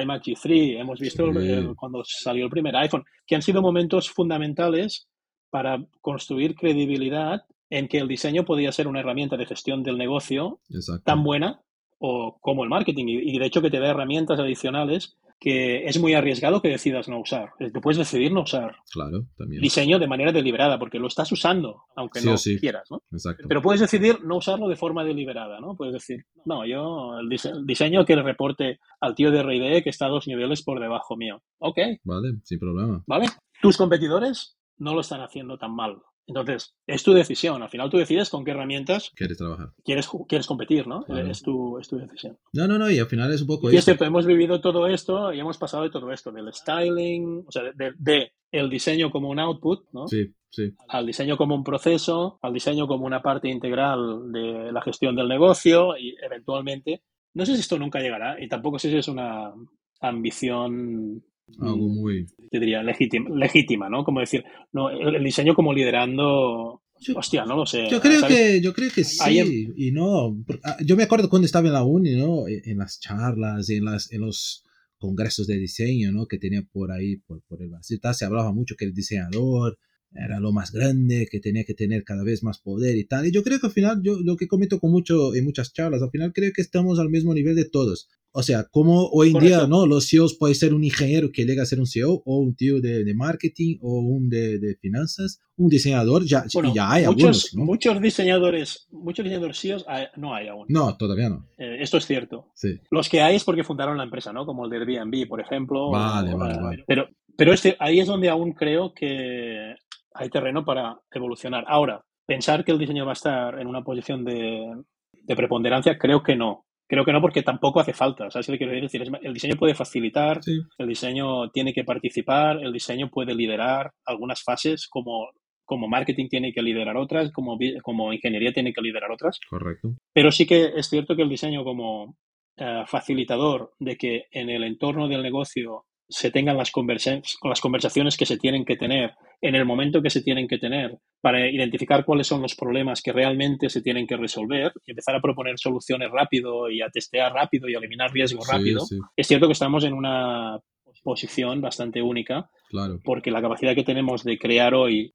[0.02, 1.38] iMac G3, hemos visto Sí.
[1.38, 5.08] el, el, cuando salió el primer iPhone, que han sido momentos fundamentales
[5.50, 10.60] para construir credibilidad en que el diseño podía ser una herramienta de gestión del negocio
[10.70, 11.02] Exacto.
[11.04, 11.60] tan buena
[12.04, 15.98] o como el marketing y, y de hecho que te da herramientas adicionales que es
[16.00, 17.50] muy arriesgado que decidas no usar.
[17.74, 19.60] Tú puedes decidir no usar Claro, también.
[19.60, 22.58] diseño de manera deliberada, porque lo estás usando, aunque Sí no sí.
[22.60, 23.02] quieras, ¿no?
[23.10, 23.46] Exacto.
[23.48, 25.76] Pero puedes decidir no usarlo de forma deliberada, ¿no?
[25.76, 29.82] Puedes decir, no, yo el, dise- el diseño que le reporte al tío de R&D
[29.82, 31.42] que está dos niveles por debajo mío.
[31.58, 33.02] Ok, Vale, sin problema.
[33.08, 33.26] ¿vale?
[33.60, 35.96] Tus competidores no lo están haciendo tan mal.
[36.26, 37.62] Entonces, es tu decisión.
[37.62, 39.72] Al final tú decides con qué herramientas ¿Quieres trabajar?
[39.84, 41.02] quieres, quieres competir, ¿no?
[41.04, 41.28] Claro.
[41.30, 42.38] Es, tu, es tu decisión.
[42.52, 44.86] No, no, no, y al final es un poco Y es cierto, hemos vivido todo
[44.86, 49.10] esto y hemos pasado de todo esto, del styling, o sea, de- de el diseño
[49.10, 50.06] como un output, ¿no?
[50.06, 50.72] Sí, sí.
[50.88, 55.28] al diseño como un proceso, al diseño como una parte integral de la gestión del
[55.28, 57.02] negocio y eventualmente,
[57.34, 59.52] no sé si esto nunca llegará y tampoco sé si es una
[60.00, 61.24] ambición,
[61.60, 62.26] Algo muy...
[62.50, 64.04] te diría, legítima, legítima ¿no?
[64.04, 67.88] Como decir, no, el, el diseño como liderando, Yo- hostia, no lo sé.
[67.90, 68.36] Yo creo ¿sabes?
[68.36, 70.36] que, yo creo que sí, y no.
[70.64, 72.48] ah, Yo me acuerdo cuando estaba en la uni, ¿no?
[72.48, 74.64] En en las charlas, en las, en los
[74.98, 76.26] congresos de diseño, ¿no?
[76.26, 79.78] Que tenía por ahí, por, por el Brasil, tal, se hablaba mucho que el diseñador
[80.14, 83.26] era lo más grande, que tenía que tener cada vez más poder y tal.
[83.26, 86.02] Y yo creo que al final, yo lo que comento con mucho en muchas charlas,
[86.02, 88.08] al final creo que estamos al mismo nivel de todos.
[88.34, 89.58] O sea, como hoy en Correcto.
[89.58, 89.86] día, ¿no?
[89.86, 92.80] Los CEOs puede ser un ingeniero que llega a ser un CEO, o un tío
[92.80, 97.20] de, de marketing, o un de, de finanzas, un diseñador, ya, Bueno, ya hay muchos,
[97.22, 97.64] algunos, ¿no?
[97.66, 100.64] muchos diseñadores, muchos diseñadores CEOs hay- no hay aún.
[100.70, 101.46] No, todavía no.
[101.58, 102.46] Eh, esto es cierto.
[102.54, 102.80] Sí.
[102.90, 104.46] Los que hay es porque fundaron la empresa, ¿no?
[104.46, 105.90] Como el de Airbnb, por ejemplo.
[105.90, 106.84] Vale, o, vale, eh, vale.
[106.86, 109.74] Pero, pero este, ahí es donde aún creo que
[110.14, 111.64] hay terreno para evolucionar.
[111.66, 116.22] Ahora, pensar que el diseño va a estar en una posición de, de preponderancia, creo
[116.22, 116.64] que no.
[116.88, 118.30] Creo que no porque tampoco hace falta.
[118.30, 119.02] ¿Sabes qué quiero decir?
[119.22, 124.42] El diseño puede facilitar, Sí, el diseño tiene que participar, el diseño puede liderar algunas
[124.42, 125.30] fases como,
[125.64, 129.38] como marketing tiene que liderar otras, como, como ingeniería tiene que liderar otras.
[129.48, 129.94] correcto.
[130.12, 132.14] Pero sí que es cierto que el diseño como
[132.58, 138.16] eh, facilitador de que en el entorno del negocio se tengan las, conversa- las conversaciones
[138.16, 142.04] que se tienen que tener en el momento que se tienen que tener para identificar
[142.04, 146.10] cuáles son los problemas que realmente se tienen que resolver y empezar a proponer soluciones
[146.10, 148.80] rápido y a testear rápido y a eliminar riesgos rápido.
[148.86, 150.58] sí, Es cierto que estamos en una
[151.02, 153.00] posición bastante única claro.
[153.02, 155.12] porque la capacidad que tenemos de crear hoy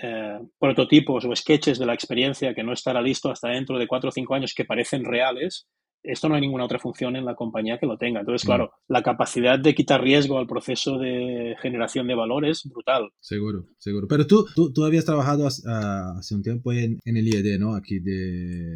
[0.00, 4.08] eh, prototipos o sketches de la experiencia que no estará listo hasta dentro de cuatro
[4.08, 5.66] o cinco años que parecen reales,
[6.02, 8.20] esto no hay ninguna otra función en la compañía que lo tenga.
[8.20, 8.54] Entonces, No.
[8.54, 13.10] claro, la capacidad de quitar riesgo al proceso de generación de valor es brutal.
[13.20, 14.06] Seguro, seguro.
[14.08, 17.58] Pero tú, tú, tú habías trabajado hace, ah, hace un tiempo en, en el IED,
[17.58, 17.74] ¿no?
[17.74, 18.12] Aquí de,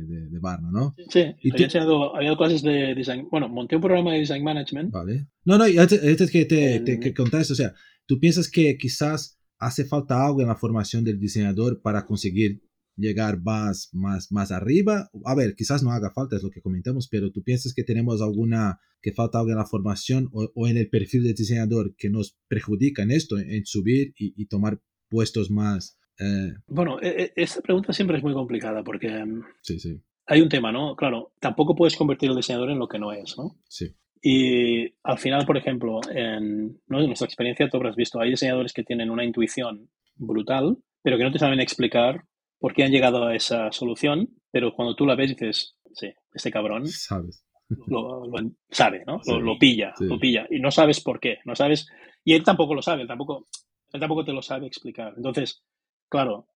[0.04, 0.94] de, de Varna, ¿no?
[1.08, 3.28] Sí, ¿Y había, enseñado- había clases de design.
[3.30, 4.90] Bueno, monté un programa de design management.
[4.92, 5.26] Vale.
[5.44, 7.72] No, no, antes, antes que te, El- te que contaste, o sea,
[8.06, 12.62] ¿tú piensas que quizás hace falta algo en la formación del diseñador para conseguir
[12.96, 15.11] llegar más, más, más arriba.
[15.24, 18.20] A ver, quizás no haga falta, es lo que comentamos, pero tú piensas que tenemos
[18.22, 22.38] alguna, que falta algo en la formación o, en el perfil del diseñador que nos
[22.48, 25.98] perjudica en esto, en, subir y, tomar puestos más.
[26.18, 30.00] Eh, bueno, e, e, esta pregunta siempre es muy complicada porque em, sí, sí.
[30.26, 30.94] hay un tema, ¿no?
[30.94, 33.59] Claro, tampoco puedes convertir el diseñador en lo que no es, ¿no?
[33.68, 33.94] Sí.
[34.24, 37.00] Y al final, por ejemplo, en, ¿no?
[37.00, 41.24] en nuestra experiencia, tú habrás visto, hay diseñadores que tienen una intuición brutal, pero que
[41.24, 42.24] no te saben explicar
[42.62, 46.53] por qué han llegado a esa solución, pero cuando tú la ves dices, sí, este
[46.53, 47.44] cabrón sabes.
[47.88, 48.22] Lo,
[48.70, 49.20] sabe, ¿no?
[49.27, 50.46] Lo, pilla, lo pilla.
[50.48, 51.88] Y no sabes por qué, no sabes.
[52.22, 53.48] Y él tampoco lo sabe, él tampoco,
[53.92, 55.12] él tampoco te lo sabe explicar.
[55.16, 55.64] Entonces,
[56.09, 56.46] claro,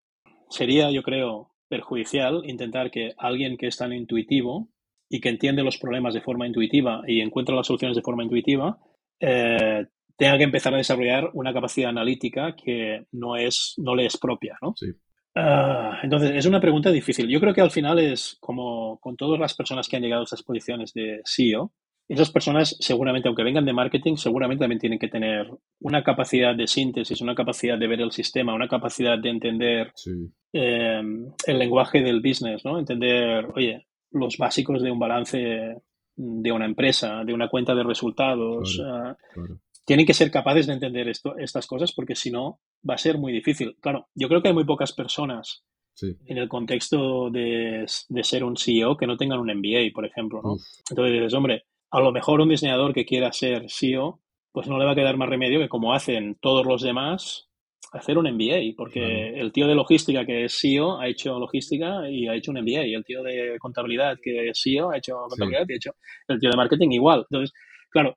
[0.49, 4.69] sería, yo creo, perjudicial intentar que alguien que es tan intuitivo
[5.09, 8.79] y que entiende los problemas de forma intuitiva y encuentra las soluciones de forma intuitiva,
[9.19, 14.17] eh, tenga que empezar a desarrollar una capacidad analítica que no, es, no le es
[14.19, 14.73] propia, ¿no?
[14.77, 14.93] Sí.
[15.39, 17.29] Ah, entonces, es una pregunta difícil.
[17.29, 20.25] Yo creo que al final es como con todas las personas que han llegado a
[20.25, 21.73] estas posiciones de CEO,
[22.09, 26.67] esas personas seguramente, aunque vengan de marketing, seguramente también tienen que tener una capacidad de
[26.67, 29.93] síntesis, una capacidad de ver el sistema, una capacidad de entender
[30.53, 32.79] em, el lenguaje del business, ¿no?
[32.79, 35.83] Entender, oye, los básicos de un balance
[36.17, 38.81] de una empresa, de una cuenta de resultados.
[38.83, 39.17] Ah,
[39.87, 43.19] tienen que ser capaces de entender esto, estas cosas porque si no va a ser
[43.19, 43.77] muy difícil.
[43.81, 45.65] Claro, yo creo que hay muy pocas personas
[46.03, 47.85] en el contexto de,
[48.23, 50.43] ser un CEO que no tengan un MBA, por ejemplo.
[50.43, 50.57] ¿no?
[50.91, 54.21] Entonces dices, hombre, a lo mejor un diseñador que quiera ser CEO,
[54.53, 57.49] pues no le va a quedar más remedio que como hacen todos los demás,
[57.93, 62.27] hacer un MBA, porque el tío de logística que es CEO ha hecho logística y
[62.27, 65.65] ha hecho un MBA, y el tío de contabilidad que es CEO ha hecho contabilidad
[65.69, 65.93] y ha hecho
[66.29, 67.25] el tío de marketing igual.
[67.31, 67.55] Entonces,
[67.91, 68.17] Claro.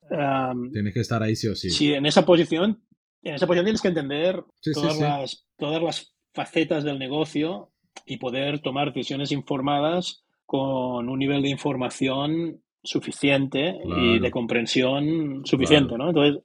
[0.74, 1.70] tienes que estar ahí sí o sí.
[1.70, 2.84] Sí, en esa posición,
[3.24, 7.72] en esa posición tienes que entender todas, Las, todas las facetas del negocio
[8.06, 15.98] y poder tomar decisiones informadas con un nivel de información suficiente y de comprensión suficiente,
[15.98, 16.10] ¿no?
[16.10, 16.42] Entonces,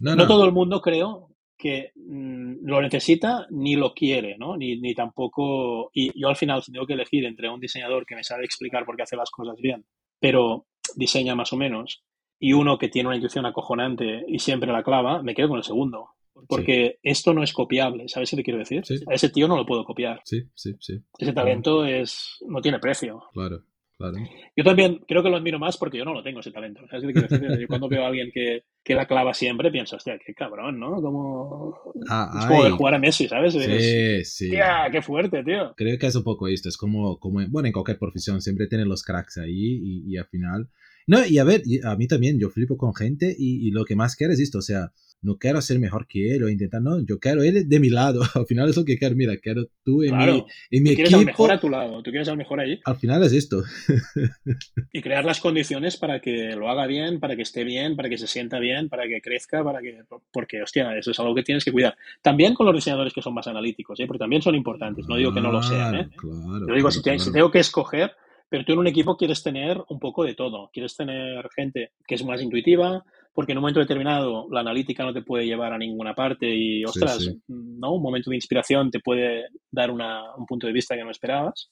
[0.00, 4.56] no, todo el mundo creo que mm, lo necesita ni lo quiere, ¿no?
[4.56, 5.90] Ni, ni tampoco...
[5.92, 8.96] Y yo al final, tengo que elegir entre un diseñador que me sabe explicar por
[8.96, 9.84] qué hace las cosas bien,
[10.20, 10.66] pero
[10.96, 12.04] diseña más o menos,
[12.38, 15.64] y uno que tiene una intuición acojonante y siempre la clava, me quedo con el
[15.64, 16.10] segundo.
[16.46, 18.82] Porque esto no es copiable, ¿sabes qué te quiero decir?
[19.08, 20.20] A ese tío no lo puedo copiar.
[20.24, 21.00] Sí, sí, sí.
[21.18, 23.24] Ese talento es no tiene precio.
[23.32, 23.64] Claro.
[23.98, 24.16] Claro.
[24.56, 26.82] Yo también creo que lo admiro más porque yo no lo tengo ese talento.
[26.88, 27.58] ¿sabes qué quiero decir?
[27.60, 31.02] Yo cuando veo a alguien que, que, la clava siempre pienso, hostia, qué cabrón, ¿no?
[31.02, 31.74] Como,
[32.08, 33.54] ah, es como de jugar a Messi, ¿sabes?
[33.54, 34.50] Sí, sí.
[34.92, 35.74] qué fuerte, tío.
[35.76, 36.68] Creo que es un poco esto.
[36.68, 40.26] Es como, como bueno, en cualquier profesión siempre tienen los cracks ahí y, y al
[40.26, 40.68] final
[41.08, 44.14] no, y a ver, a mí también, yo flipo con gente y, lo que más
[44.14, 44.92] quiero es esto, o sea,
[45.22, 48.20] no quiero ser mejor que él o intentar, no, yo quiero él de mi lado,
[48.34, 51.14] al final es lo que quiero, mira, quiero tú en mi, en mi tú quieres
[51.14, 52.78] al mejor a tu lado, tú quieres al mejor ahí.
[52.84, 53.62] Al final es esto.
[54.92, 58.18] y crear las condiciones para que lo haga bien, para que esté bien, para que
[58.18, 61.64] se sienta bien, para que crezca, para que, porque, hostia, eso es algo que tienes
[61.64, 61.96] que cuidar.
[62.20, 64.06] También con los diseñadores que son más analíticos, ¿eh?
[64.06, 66.10] porque también son importantes, no digo que no lo sean, ¿eh?
[66.16, 68.12] Claro, yo digo, si tengo que escoger,
[68.48, 70.70] pero tú en un equipo quieres tener un poco de todo.
[70.72, 75.12] Quieres tener gente que es más intuitiva, porque en un momento determinado la analítica no
[75.12, 77.94] te puede llevar a ninguna parte y, ostras, ¿no?
[77.94, 81.68] Un momento de inspiración te puede dar un punto de vista que no esperabas.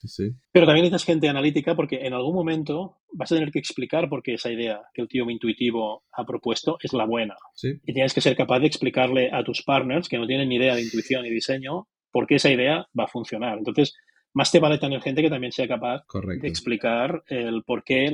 [0.53, 4.23] Pero también necesitas gente analítica porque en algún momento vas a tener que explicar por
[4.23, 7.37] qué esa idea que el tío intuitivo ha propuesto es la buena.
[7.63, 10.75] Y tienes que ser capaz de explicarle a tus partners que no tienen ni idea
[10.75, 13.59] de intuición y diseño por qué esa idea va a funcionar.
[13.59, 13.95] Entonces,
[14.37, 16.05] más te vale tener gente que también sea capaz
[16.43, 18.13] de explicar el por qué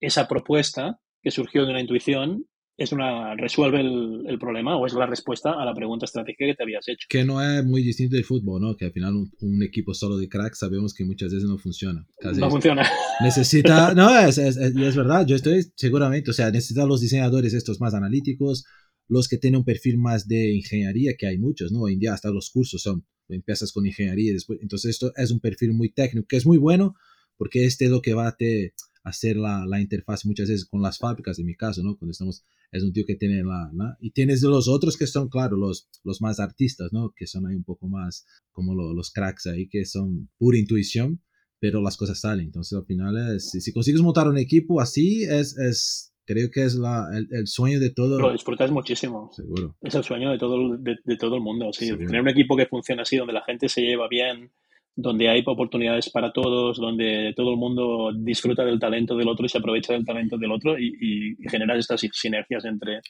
[0.00, 5.06] esa propuesta que surgió de una intuición es una resuelve el, problema o es la
[5.06, 7.06] respuesta a la pregunta estratégica que te habías hecho.
[7.08, 8.76] Que no es muy distinto del fútbol, ¿no?
[8.76, 12.06] Que al final un, equipo solo de cracks sabemos que muchas veces no funciona.
[12.36, 12.88] no funciona.
[13.20, 17.80] Necesita, no, es, es, es, verdad, yo estoy seguramente, o sea, necesita los diseñadores estos
[17.80, 18.64] más analíticos,
[19.08, 21.80] los que tienen un perfil más de ingeniería, que hay muchos, ¿no?
[21.80, 25.30] Hoy en día hasta los cursos son empiezas con ingeniería y después, entonces esto es
[25.30, 26.94] un perfil muy técnico, que es muy bueno
[27.36, 28.74] porque este es lo que va a te,
[29.06, 31.96] hacer la, la, interfaz muchas veces con las fábricas, en mi caso, ¿no?
[31.96, 35.56] Cuando estamos, es un tío que tiene la, y tienes los otros que son, claro,
[35.56, 37.12] los, los más artistas, ¿no?
[37.14, 41.22] Que son ahí un poco más como los cracks ahí, que son pura intuición,
[41.60, 42.46] pero las cosas salen.
[42.46, 46.64] Entonces, al final, es, si, si consigues montar un equipo así, es, es creo que
[46.64, 48.18] es la, el, sueño de todo.
[48.18, 49.30] Lo disfrutas muchísimo.
[49.32, 49.76] Seguro.
[49.80, 51.72] Es el sueño de todo, de, de todo el mundo.
[51.72, 51.96] Sí.
[51.96, 54.50] Tener un equipo que funciona así, donde la gente se lleva bien,
[54.96, 59.48] donde hay oportunidades para todos, donde todo el mundo disfruta del talento del otro y
[59.48, 63.00] se aprovecha del talento del otro y, y generar estas sinergias entre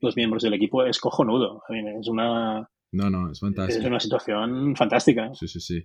[0.00, 1.62] los miembros del equipo es cojonudo.
[1.68, 2.68] es una.
[2.92, 3.80] No, no, es fantástico.
[3.80, 5.30] Es una situación fantástica.
[5.34, 5.84] Sí, sí, sí.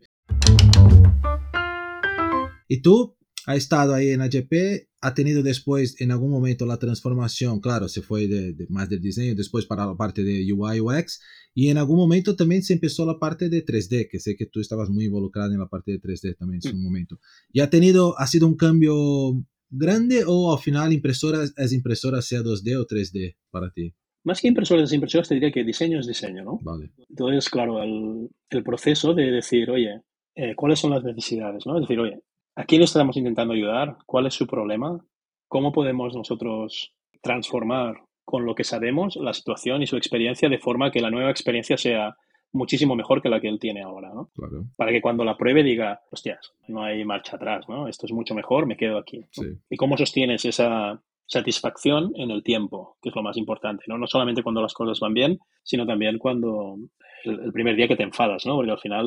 [2.69, 7.59] Y tú has estado ahí en HP, ha tenido después en algún momento la transformación,
[7.59, 11.19] claro, se fue de, más del diseño, después para la parte de UI UX,
[11.55, 14.59] y en algún momento también se empezó la parte de 3D, que sé que tú
[14.59, 16.83] estabas muy involucrado en la parte de 3D también en su mm.
[16.83, 17.19] momento.
[17.51, 22.41] ¿Y ha tenido, ha sido un cambio grande o al final impresora es impresora sea
[22.41, 23.95] 2D o 3D para ti?
[24.23, 26.59] Más que impresoras, impresoras te diría que diseño es diseño, ¿no?
[26.61, 26.91] Vale.
[27.09, 30.03] Entonces, claro, el, el proceso de decir, oye,
[30.35, 31.65] eh, ¿cuáles son las necesidades?
[31.65, 31.75] ¿no?
[31.75, 32.21] Es decir, oye,
[32.61, 33.97] ¿a quién estamos intentando ayudar?
[34.05, 35.03] ¿Cuál es su problema?
[35.47, 40.91] ¿Cómo podemos nosotros transformar con lo que sabemos la situación y su experiencia de forma
[40.91, 42.15] que la nueva experiencia sea
[42.53, 44.29] muchísimo mejor que la que él tiene ahora, ¿no?
[44.35, 44.65] Claro.
[44.75, 47.87] Para que cuando la pruebe diga, hostias, no hay marcha atrás, ¿no?
[47.87, 49.25] Esto es mucho mejor, me quedo aquí.
[49.31, 49.45] Sí.
[49.69, 51.01] ¿Y cómo sostienes esa,
[51.31, 53.97] satisfacción en el tiempo, que es lo más importante, ¿no?
[53.97, 56.75] No solamente cuando las cosas van bien, sino también cuando
[57.23, 58.55] el, primer día que te enfadas, ¿no?
[58.55, 59.05] Porque al final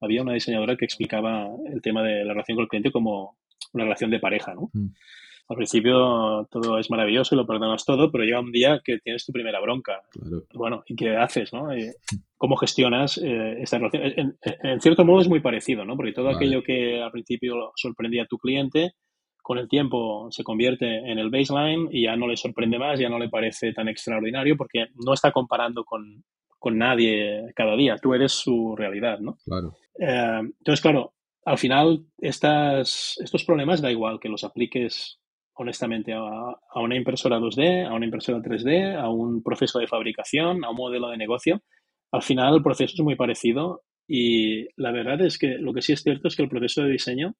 [0.00, 3.36] había una diseñadora que explicaba el tema de la relación con el cliente como
[3.72, 4.70] una relación de pareja, ¿no?
[4.72, 4.88] Mm.
[5.48, 9.26] Al principio todo es maravilloso y lo perdonas todo, pero llega un día que tienes
[9.26, 10.00] tu primera bronca.
[10.10, 10.44] Claro.
[10.54, 11.68] Bueno, ¿y qué haces, no?
[12.38, 14.36] ¿Cómo gestionas eh, esta relación?
[14.40, 15.96] En, cierto modo es muy parecido, ¿no?
[15.96, 16.36] Porque todo Vale.
[16.36, 18.94] aquello que al principio sorprendía a tu cliente,
[19.42, 23.08] con el tiempo se convierte en el baseline y ya no le sorprende más, ya
[23.08, 26.24] no le parece tan extraordinario porque no está comparando con,
[26.62, 27.96] con nadie cada día.
[28.00, 29.36] Tú eres su realidad, ¿no?
[29.44, 29.74] Claro.
[29.98, 35.18] Eh, entonces, claro, al final estas, estos problemas da igual que los apliques
[35.54, 40.64] honestamente a, a, una impresora 2D, a una impresora 3D, a un proceso de fabricación,
[40.64, 41.64] a un modelo de negocio.
[42.12, 45.94] Al final el proceso es muy parecido y la verdad es que lo que sí
[45.94, 47.34] es cierto es que el proceso de diseño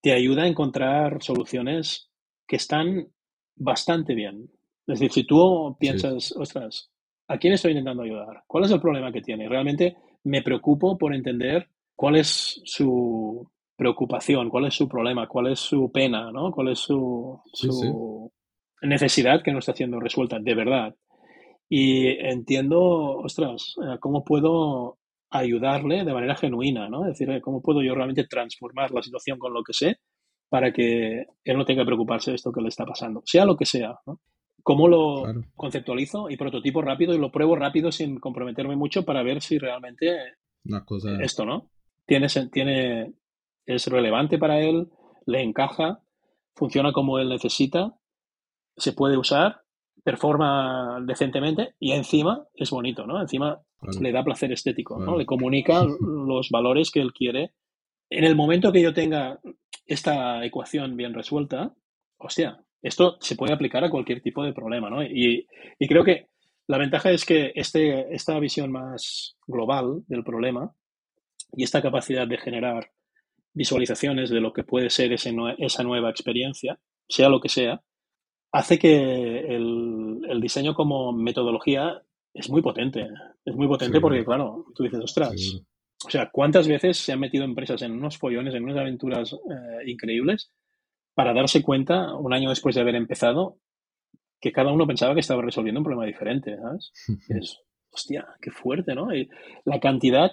[0.00, 2.10] te ayuda a encontrar soluciones
[2.48, 3.08] que están
[3.54, 4.50] bastante bien.
[4.86, 6.90] Es decir, si tú piensas, ostras,
[7.28, 8.44] ¿a quién estoy intentando ayudar?
[8.46, 9.48] ¿Cuál es el problema que tiene?
[9.48, 15.60] Realmente me preocupo por entender cuál es su preocupación, cuál es su problema, cuál es
[15.60, 16.50] su pena, ¿no?
[16.50, 17.68] cuál es su, Sí,
[18.82, 20.94] necesidad que no está siendo resuelta, de verdad.
[21.68, 22.80] Y entiendo,
[23.18, 24.98] ostras, eh, ¿cómo puedo
[25.30, 27.06] ayudarle de manera genuina, ¿no?
[27.06, 29.96] Es decir, ¿cómo puedo yo realmente transformar la situación con lo que sé
[30.48, 33.22] para que él no tenga que preocuparse de esto que le está pasando?
[33.24, 34.20] Sea lo que sea, ¿no?
[34.66, 35.44] ¿Cómo lo Claro.
[35.54, 40.18] conceptualizo y prototipo rápido y lo pruebo rápido sin comprometerme mucho para ver si realmente
[40.64, 41.22] Una cosa.
[41.22, 41.70] esto, ¿no?
[42.04, 43.12] Tiene, tiene,
[43.64, 44.88] es relevante para él,
[45.24, 46.00] le encaja,
[46.56, 47.94] funciona como él necesita,
[48.76, 49.62] se puede usar,
[50.02, 53.20] performa decentemente y encima es bonito, ¿no?
[53.20, 54.00] Encima Claro.
[54.00, 55.16] le da placer estético, ¿no?
[55.16, 57.52] Le comunica los valores que él quiere.
[58.10, 59.38] En el momento que yo tenga
[59.86, 61.72] esta ecuación bien resuelta,
[62.18, 65.02] hostia, esto se puede aplicar a cualquier tipo de problema, ¿no?
[65.02, 65.46] Y,
[65.78, 66.28] y creo que
[66.66, 70.72] la ventaja es que este, esta visión más global del problema
[71.52, 72.90] y esta capacidad de generar
[73.52, 77.82] visualizaciones de lo que puede ser ese esa nueva experiencia, sea lo que sea,
[78.52, 82.02] hace que el, el diseño como metodología
[82.34, 83.08] es muy potente.
[83.44, 85.64] Es muy potente porque, claro, tú dices, ostras, Seguro.
[86.04, 89.90] o sea, ¿cuántas veces se han metido empresas en unos follones, en unas aventuras eh,
[89.90, 90.50] increíbles
[91.16, 93.56] para darse cuenta, un año después de haber empezado,
[94.38, 96.92] que cada uno pensaba que estaba resolviendo un problema diferente, ¿sabes?
[97.30, 97.58] Es,
[97.90, 99.14] hostia, qué fuerte, ¿no?
[99.14, 99.28] Y
[99.64, 100.30] la cantidad,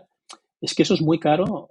[0.59, 1.69] es que eso es muy caro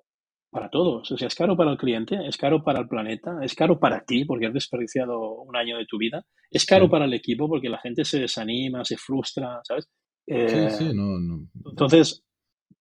[0.51, 1.13] para todos.
[1.13, 4.03] O sea, es caro para el cliente, es caro para el planeta, es caro para
[4.05, 6.91] ti porque has desperdiciado un año de tu vida, es caro Sí.
[6.91, 9.85] para el equipo porque la gente se desanima, se frustra, ¿sabes?
[10.27, 11.49] Sí, Eh, sí, no, no.
[11.67, 12.25] entonces,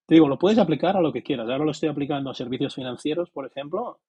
[0.06, 1.50] te digo, lo puedes aplicar a lo que quieras.
[1.50, 4.00] Ahora lo estoy aplicando a servicios financieros, por ejemplo.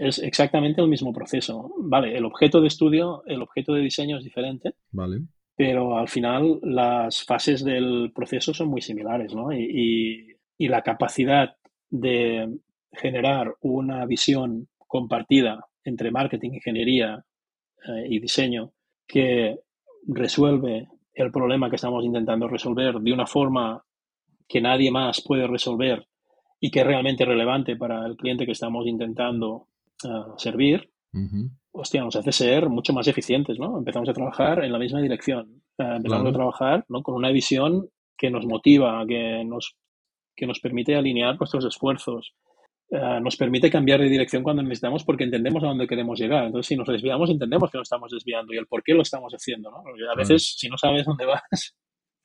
[0.00, 1.74] Es exactamente el mismo proceso.
[1.78, 5.18] Vale, el objeto de estudio, el objeto de diseño es diferente, Vale.
[5.56, 9.52] pero al final las fases del proceso son muy similares, ¿no?
[9.52, 10.26] Y, y-
[10.56, 11.56] y la capacidad
[11.90, 12.48] de
[12.92, 17.24] generar una visión compartida entre marketing, ingeniería
[17.88, 18.72] eh, y diseño
[19.06, 19.58] que
[20.06, 23.84] resuelve el problema que estamos intentando resolver de una forma
[24.48, 26.06] que nadie más puede resolver
[26.60, 29.66] y que es realmente relevante para el cliente que estamos intentando
[30.36, 31.50] servir, Ujú.
[31.72, 33.78] hostia, nos hace ser mucho más eficientes, ¿no?
[33.78, 35.62] Empezamos a trabajar en la misma dirección.
[35.78, 36.28] Eh, empezamos Claro.
[36.28, 37.02] a trabajar ¿no?
[37.02, 39.76] con una visión que nos motiva, que nos,
[40.36, 42.34] que nos permite alinear nuestros esfuerzos,
[42.90, 46.44] eh, nos permite cambiar de dirección cuando necesitamos porque entendemos a dónde queremos llegar.
[46.46, 49.32] Entonces, si nos desviamos, entendemos que nos estamos desviando y el por qué lo estamos
[49.32, 49.82] haciendo, ¿no?
[49.82, 51.40] Porque a veces, si no sabes dónde vas,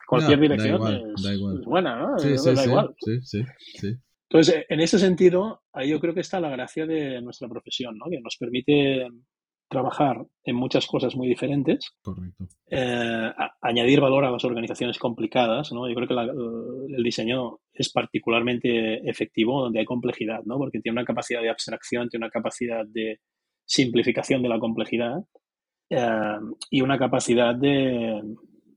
[0.07, 1.59] cualquier No, da dirección igual, es, da igual.
[1.59, 2.19] es buena, ¿no?
[2.19, 2.95] Sí, sí, da sí, igual.
[2.99, 3.41] sí, sí,
[3.75, 3.95] sí.
[4.35, 8.09] Entonces, en ese sentido, ahí yo creo que está la gracia de nuestra profesión, ¿no?
[8.09, 9.07] Que nos permite
[9.69, 11.91] trabajar en muchas cosas muy diferentes.
[12.01, 12.45] Correcto.
[12.69, 13.31] Eh,
[13.61, 15.87] añadir valor a las organizaciones complicadas, ¿no?
[15.87, 20.57] Yo creo que el diseño es particularmente efectivo donde hay complejidad, ¿no?
[20.57, 23.21] Porque tiene una capacidad de abstracción, tiene una capacidad de
[23.65, 25.23] simplificación de la complejidad
[25.89, 26.39] eh,
[26.71, 28.21] y una capacidad de,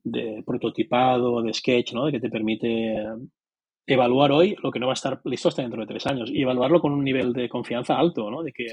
[0.04, 2.06] de, prototipado, de sketch, ¿no?
[2.06, 2.94] De que te permite
[3.88, 6.42] evaluar hoy lo que no va a estar listo hasta dentro de tres años y
[6.42, 8.42] evaluarlo con un nivel de confianza alto, ¿no?
[8.42, 8.66] De que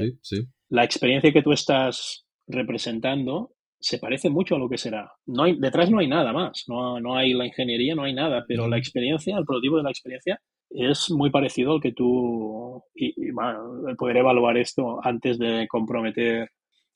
[0.69, 5.11] la experiencia que tú estás representando se parece mucho a lo que será.
[5.25, 8.43] No hay, detrás no hay nada más, no, no hay la ingeniería, no hay nada,
[8.47, 10.39] pero la experiencia, el prototipo de la experiencia
[10.69, 16.49] es muy parecido al que tú, y, bueno, el poder evaluar esto antes de comprometer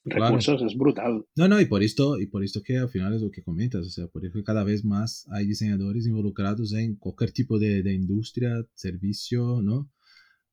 [0.05, 1.25] recursos es brutal.
[1.35, 3.85] No, no, y por esto, y por esto que al final es lo que comentas,
[3.85, 7.93] o sea, por eso cada vez más hay diseñadores involucrados en cualquier tipo de, de
[7.93, 9.91] industria, servicio, ¿no?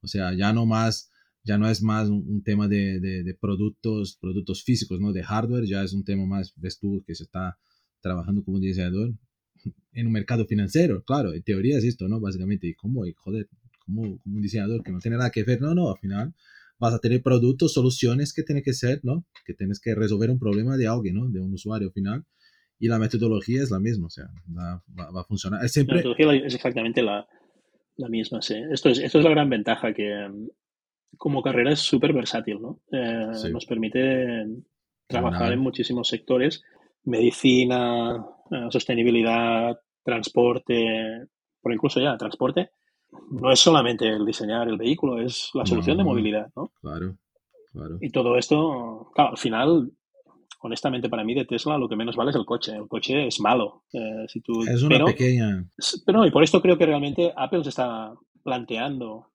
[0.01, 1.11] O sea, ya no más,
[1.44, 5.12] ya no es más un, tema de, de, productos, productos físicos, ¿no?
[5.12, 7.59] De hardware, ya es un tema más, ves tú, que se está
[8.01, 9.14] trabajando como diseñador
[9.92, 12.20] en un mercado financiero, claro, en teoría es esto, ¿no?
[12.20, 13.49] Básicamente, y cómo, y joder,
[13.84, 16.34] como un diseñador que no tiene nada que ver, no, no, al final
[16.79, 19.24] vas a tener productos, soluciones que tienen que ser, ¿no?
[19.45, 21.29] Que tienes que resolver un problema de alguien, ¿no?
[21.29, 22.24] De un usuario final.
[22.79, 25.66] Y la metodología es la misma, o sea, va, va, a funcionar.
[25.68, 25.97] Siempre...
[25.97, 27.27] La metodología es exactamente la,
[27.97, 28.55] la misma, sí.
[28.70, 30.29] Esto es, esto es la gran ventaja, que
[31.16, 32.81] como carrera es súper versátil, ¿no?
[32.93, 34.47] Eh, nos permite
[35.07, 36.62] trabajar en muchísimos sectores,
[37.05, 41.27] medicina, eh, sostenibilidad, transporte,
[41.61, 42.70] por incluso ya transporte,
[43.30, 46.70] no es solamente el diseñar el vehículo, es la solución de movilidad, ¿no?
[46.80, 47.16] Claro,
[47.72, 47.98] claro.
[48.00, 49.90] Y todo esto, claro, al final,
[50.60, 52.74] honestamente para mí de Tesla lo que menos vale es el coche.
[52.76, 53.84] El coche es malo.
[53.92, 55.64] Eh, si tú, es una pequeña.
[56.04, 59.28] Pero no, y por esto creo que realmente Apple se está planteando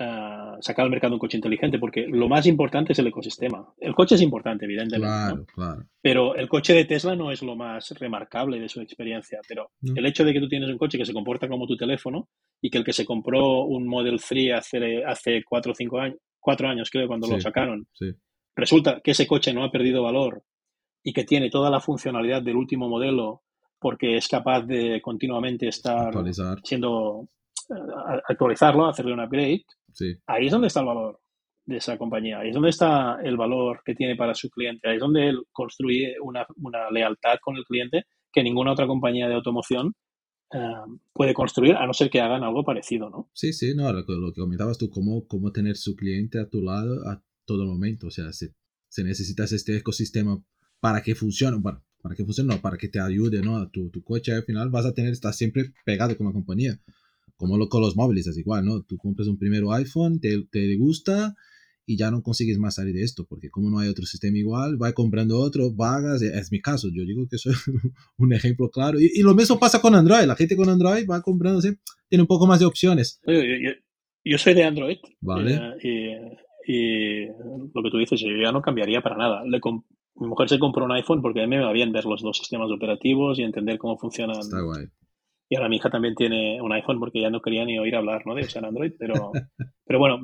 [0.00, 3.72] uh, sacar al mercado un coche inteligente, porque lo más importante es el ecosistema.
[3.78, 5.06] El coche es importante, evidentemente.
[5.06, 5.84] Claro, claro.
[6.00, 9.40] Pero el coche de Tesla no es lo más remarcable de su experiencia.
[9.46, 12.28] Pero el hecho de que tú tienes un coche que se comporta como tu teléfono
[12.60, 16.18] y que el que se compró un Model 3 hace, hace cuatro o cinco años,
[16.38, 17.86] cuatro años creo, cuando lo sacaron,
[18.56, 20.42] resulta que ese coche no ha perdido valor
[21.02, 23.42] y que tiene toda la funcionalidad del último modelo
[23.78, 26.12] porque es capaz de continuamente estar
[26.62, 27.28] siendo
[28.28, 29.64] actualizarlo, hacerle un upgrade,
[30.26, 31.20] ahí es donde está el valor
[31.66, 34.96] de esa compañía, ahí es donde está el valor que tiene para su cliente, ahí
[34.96, 36.46] es donde él construye una,
[36.90, 39.94] lealtad con el cliente que ninguna otra compañía de automoción
[40.52, 40.58] eh,
[41.12, 43.30] puede construir, a no ser que hagan algo parecido, ¿no?
[43.32, 47.08] Sí, sí, no, lo, que comentabas tú, cómo, cómo tener su cliente a tu lado
[47.08, 48.54] a todo momento, o sea, se,
[48.88, 50.42] se necesitas este ecosistema
[50.80, 53.56] para que funcione, para, para que funcione, no, para que te ayude, ¿no?
[53.56, 56.80] A tu, tu coche al final vas a tener, estar siempre pegado con la compañía
[57.40, 58.82] como lo, con los móviles es igual, ¿no?
[58.82, 61.34] Tú compras un primero iPhone, te, te gusta
[61.86, 64.80] y ya no consigues más salir de esto, porque como no hay otro sistema igual,
[64.80, 67.54] va comprando otro, vagas, es mi caso, yo digo que soy
[68.18, 69.00] un ejemplo claro.
[69.00, 72.46] Y, lo mismo pasa con Android, la gente con Android va comprando, tiene un poco
[72.46, 73.22] más de opciones.
[73.26, 73.32] Yo,
[74.22, 75.54] yo, soy de Android, vale.
[75.82, 76.36] Eh,
[76.66, 77.26] y, y,
[77.74, 79.44] lo que tú dices, yo ya no cambiaría para nada.
[79.46, 79.60] Le
[80.16, 82.36] mi mujer se compró un iPhone porque a mí me va bien ver los dos
[82.36, 84.88] sistemas operativos y entender cómo funcionan Está guay.
[85.52, 88.22] Y ahora mi hija también tiene un iPhone porque ya no quería ni oír hablar
[88.24, 88.36] ¿no?
[88.36, 89.32] de usar Android, pero,
[89.84, 90.20] pero bueno,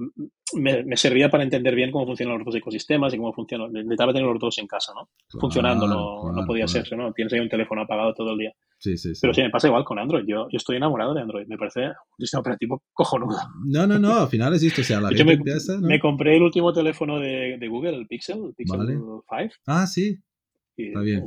[0.55, 3.73] me, servía para entender bien cómo funcionan los dos ecosistemas y cómo funcionan.
[3.73, 5.09] Necesitaba tener los dos en casa, ¿no?
[5.41, 7.13] Funcionando, no, no podía ser, ¿no?
[7.13, 8.53] Tienes ahí un teléfono apagado todo el día.
[8.79, 9.21] Sí, sí, sí.
[9.21, 10.23] Pero sí, me pasa igual con Android.
[10.29, 11.49] Yo, yo estoy enamorado de Android.
[11.49, 13.37] Me parece un sistema operativo cojonudo.
[13.67, 14.21] No, no, no.
[14.21, 14.83] Al final es esto.
[14.83, 15.39] O sea, la me,
[15.81, 19.25] me, compré el último teléfono de, de, Google, el Pixel, el Pixel 5.
[19.67, 20.17] Ah, sí.
[20.77, 21.25] Está bien.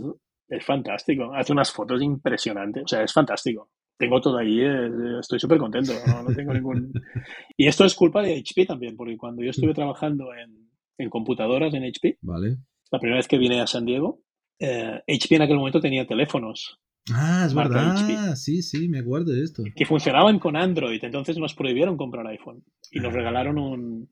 [0.48, 1.34] Es, es fantástico.
[1.36, 2.84] Hace unas fotos impresionantes.
[2.86, 3.70] O sea, es fantástico
[4.00, 6.92] tengo todo ahí, eh, estoy súper contento, no, tengo ningún...
[7.58, 11.74] Y esto es culpa de HP también, porque cuando yo estuve trabajando en, en computadoras
[11.74, 12.58] en HP, vale.
[12.92, 14.24] la primera vez que vine a San Diego,
[14.58, 16.80] eh, HP en aquel momento tenía teléfonos.
[17.12, 19.64] Ah, es verdad, sí, sí, me acuerdo de esto.
[19.76, 24.10] Que funcionaban con Android, entonces nos prohibieron comprar iPhone y nos regalaron un,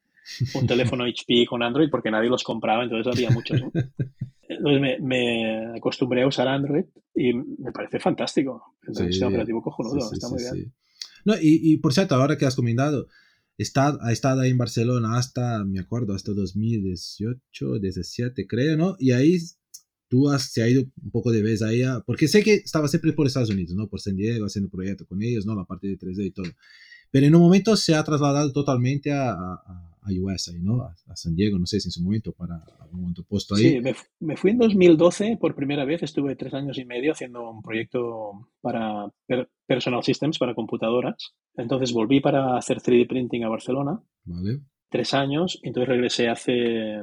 [0.53, 3.61] un teléfono HP con Android porque nadie los compraba, entonces había muchos.
[4.49, 8.77] Entonces me, me, acostumbré a usar Android y me parece fantástico.
[8.81, 10.73] Es un sistema operativo cojonudo, está muy bien.
[11.25, 13.07] No, y, y, por cierto, ahora que has comentado,
[13.57, 18.95] está, ha estado ahí en Barcelona hasta, me acuerdo, hasta 2018, 17 creo, ¿no?
[18.99, 19.37] Y ahí
[20.07, 23.13] tú has, se ha ido un poco de vez ahí, porque sé que estaba siempre
[23.13, 23.89] por Estados Unidos, ¿no?
[23.89, 25.55] Por San Diego, haciendo proyectos con ellos, ¿no?
[25.55, 26.47] La parte de 3D y todo.
[27.11, 30.81] Pero en un momento se ha trasladado totalmente a, a, a US, ahí, ¿no?
[30.81, 33.63] A, San Diego, no sé si en su momento, para algún momento puesto ahí.
[33.63, 33.81] Sí,
[34.19, 38.49] me, fui en 2012 por primera vez, estuve tres años y medio haciendo un proyecto
[38.61, 39.07] para
[39.65, 41.33] Personal Systems, para computadoras.
[41.55, 43.99] Entonces volví para hacer 3D printing a Barcelona.
[44.25, 44.59] Vale.
[44.89, 47.01] Tres años, entonces regresé hace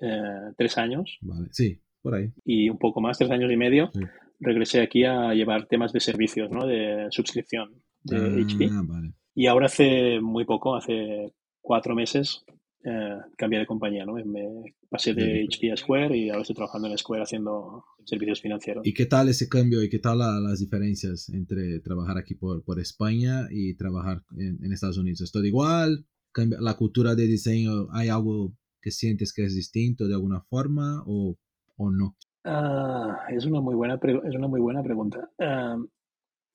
[0.00, 1.18] eh, tres años.
[1.22, 2.30] Vale, sí, por ahí.
[2.44, 4.00] Y un poco más, tres años y medio, Sí.
[4.40, 6.66] regresé aquí a llevar temas de servicios, ¿no?
[6.66, 8.68] De suscripción de HP.
[8.70, 9.12] Ah, vale.
[9.34, 12.44] Y ahora hace muy poco, hace cuatro meses,
[12.84, 14.14] eh, cambié de compañía, ¿no?
[14.14, 15.46] Me, pasé de Bien.
[15.48, 18.86] HP a Square y ahora estoy trabajando en Square haciendo servicios financieros.
[18.86, 22.62] ¿Y qué tal ese cambio y qué tal la- las diferencias entre trabajar aquí por,
[22.62, 25.22] por España y trabajar en, en Estados Unidos?
[25.22, 26.04] ¿Es todo igual?
[26.32, 27.88] ¿Cambia la cultura de diseño?
[27.92, 28.52] ¿Hay algo
[28.82, 31.36] que sientes que es distinto de alguna forma o,
[31.76, 32.16] o no?
[32.44, 35.30] Ah, es una muy buena, es una muy buena pregunta.
[35.38, 35.88] Am,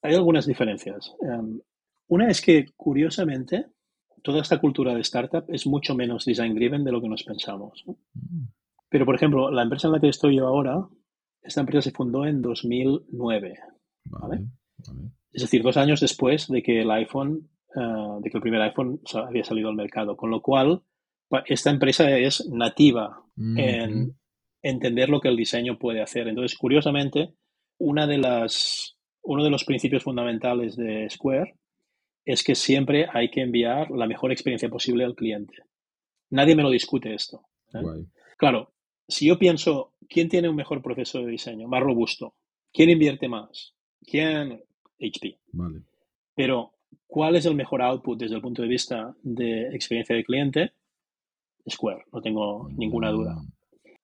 [0.02, 1.16] hay algunas diferencias.
[1.30, 1.62] Am,
[2.08, 3.68] una es que, curiosamente,
[4.24, 7.84] toda esta cultura de startup es mucho menos design driven de lo que nos pensamos.
[7.86, 7.97] ¿no?
[8.14, 8.47] Mm,
[8.89, 10.88] Pero, por ejemplo, la empresa en la que estoy yo ahora,
[11.41, 13.60] esta empresa se fundó en 2009.
[14.06, 14.45] Vale,
[14.78, 15.12] vale.
[15.32, 19.00] Es decir, dos años después de que el iPhone, ah, de que el primer iPhone
[19.14, 20.18] había salido al mercado.
[20.18, 20.82] Con lo cual,
[21.47, 24.16] esta empresa es nativa Mm, en mm,
[24.64, 26.28] entender lo que el diseño puede hacer.
[26.28, 27.34] Entonces, curiosamente,
[27.78, 28.97] una de las,
[29.30, 31.53] uno de los principios fundamentales de Square
[32.25, 35.53] es que siempre hay que enviar la mejor experiencia posible al cliente.
[36.32, 37.43] Nadie me lo discute esto.
[37.75, 38.05] ¿eh?
[38.38, 38.71] Claro,
[39.07, 42.34] si yo pienso, ¿quién tiene un mejor proceso de diseño, más robusto?
[42.73, 43.75] ¿Quién invierte más?
[44.01, 44.63] ¿Quién?
[44.99, 45.38] HP.
[45.51, 45.82] Vale.
[46.34, 46.73] Pero,
[47.05, 50.71] ¿cuál es el mejor output desde el punto de vista de experiencia de cliente?
[51.69, 53.36] Square, no tengo ninguna duda.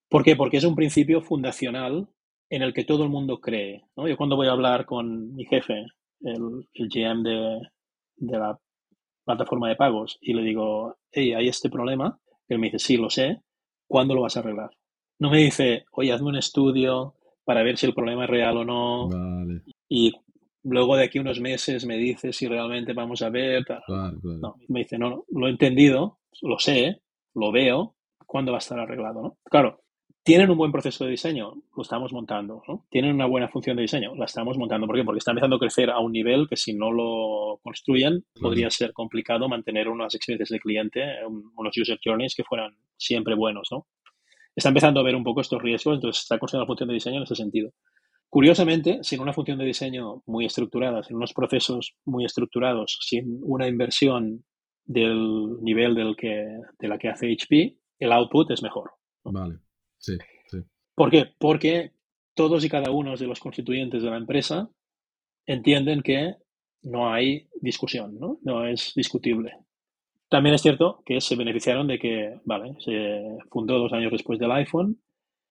[0.08, 0.36] ¿Por qué?
[0.36, 2.08] Porque es un principio fundacional
[2.50, 3.84] en el que todo el mundo cree.
[3.96, 4.08] ¿no?
[4.08, 5.86] Yo cuando voy a hablar con mi jefe,
[6.22, 7.60] el, el GM de,
[8.18, 8.60] de la
[9.24, 13.10] plataforma de pagos, y le digo, hey, hay este problema, él me dice, sí, lo
[13.10, 13.42] sé,
[13.88, 14.70] ¿cuándo lo vas a arreglar?
[15.20, 18.66] No me dice, oye, hazme un estudio para ver si el problema es real o
[18.66, 20.12] no, Vale, y
[20.64, 23.64] luego de aquí unos meses me dice si realmente vamos a ver.
[23.66, 23.82] tal.
[23.88, 27.02] No, me dice, no, no, lo he entendido, lo sé,
[27.34, 29.22] lo veo, ¿cuándo va a estar arreglado?
[29.22, 29.38] ¿no?
[29.46, 29.80] Claro,
[30.26, 32.86] tienen un buen proceso de diseño, lo estamos montando, ¿no?
[32.90, 34.88] Tienen una buena función de diseño, la estamos montando.
[34.88, 35.04] ¿Por qué?
[35.04, 38.92] Porque está empezando a crecer a un nivel que si no lo construyen podría ser
[38.92, 43.86] complicado mantener unas experiencias de cliente, un- unos user journeys que fueran siempre buenos, ¿no?
[44.56, 47.18] Está empezando a ver un poco estos riesgos, entonces está construyendo la función de diseño
[47.18, 47.72] en ese sentido.
[48.30, 53.68] Curiosamente, sin una función de diseño muy estructurada, sin unos procesos muy estructurados, sin una
[53.68, 54.44] inversión
[54.86, 56.48] del nivel del que,
[56.80, 58.92] de la que hace HP, el output es mejor.
[59.24, 59.60] Vale,
[60.06, 60.58] sí, sí.
[60.96, 61.34] ¿Por qué?
[61.38, 61.92] Porque
[62.36, 64.70] todos y cada uno de los constituyentes de la empresa
[65.46, 66.36] entienden que
[66.84, 68.40] no hay discusión, ¿no?
[68.44, 69.54] No es discutible.
[70.30, 74.52] También es cierto que se beneficiaron de que, vale, se fundó dos años después del
[74.52, 75.00] iPhone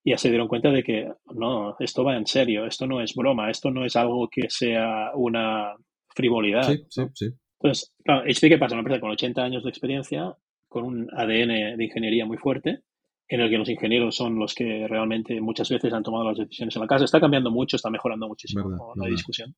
[0.04, 3.14] y ya se dieron cuenta de que no, esto va en serio, esto no es
[3.14, 5.74] broma, esto no es algo que sea una
[6.14, 6.64] frivolidad.
[6.64, 7.26] Sí, sí, sí.
[7.60, 8.74] Entonces, claro, HP, ¿qué pasa?
[8.74, 10.36] Una empresa con 80 años de experiencia,
[10.68, 12.80] con un ADN de ingeniería muy fuerte,
[13.28, 16.76] en el que los ingenieros son los que realmente muchas veces han tomado las decisiones
[16.76, 17.04] en la casa.
[17.04, 19.16] Está cambiando mucho, está mejorando muchísimo, Verdad, no, no hay verdad.
[19.16, 19.54] discusión.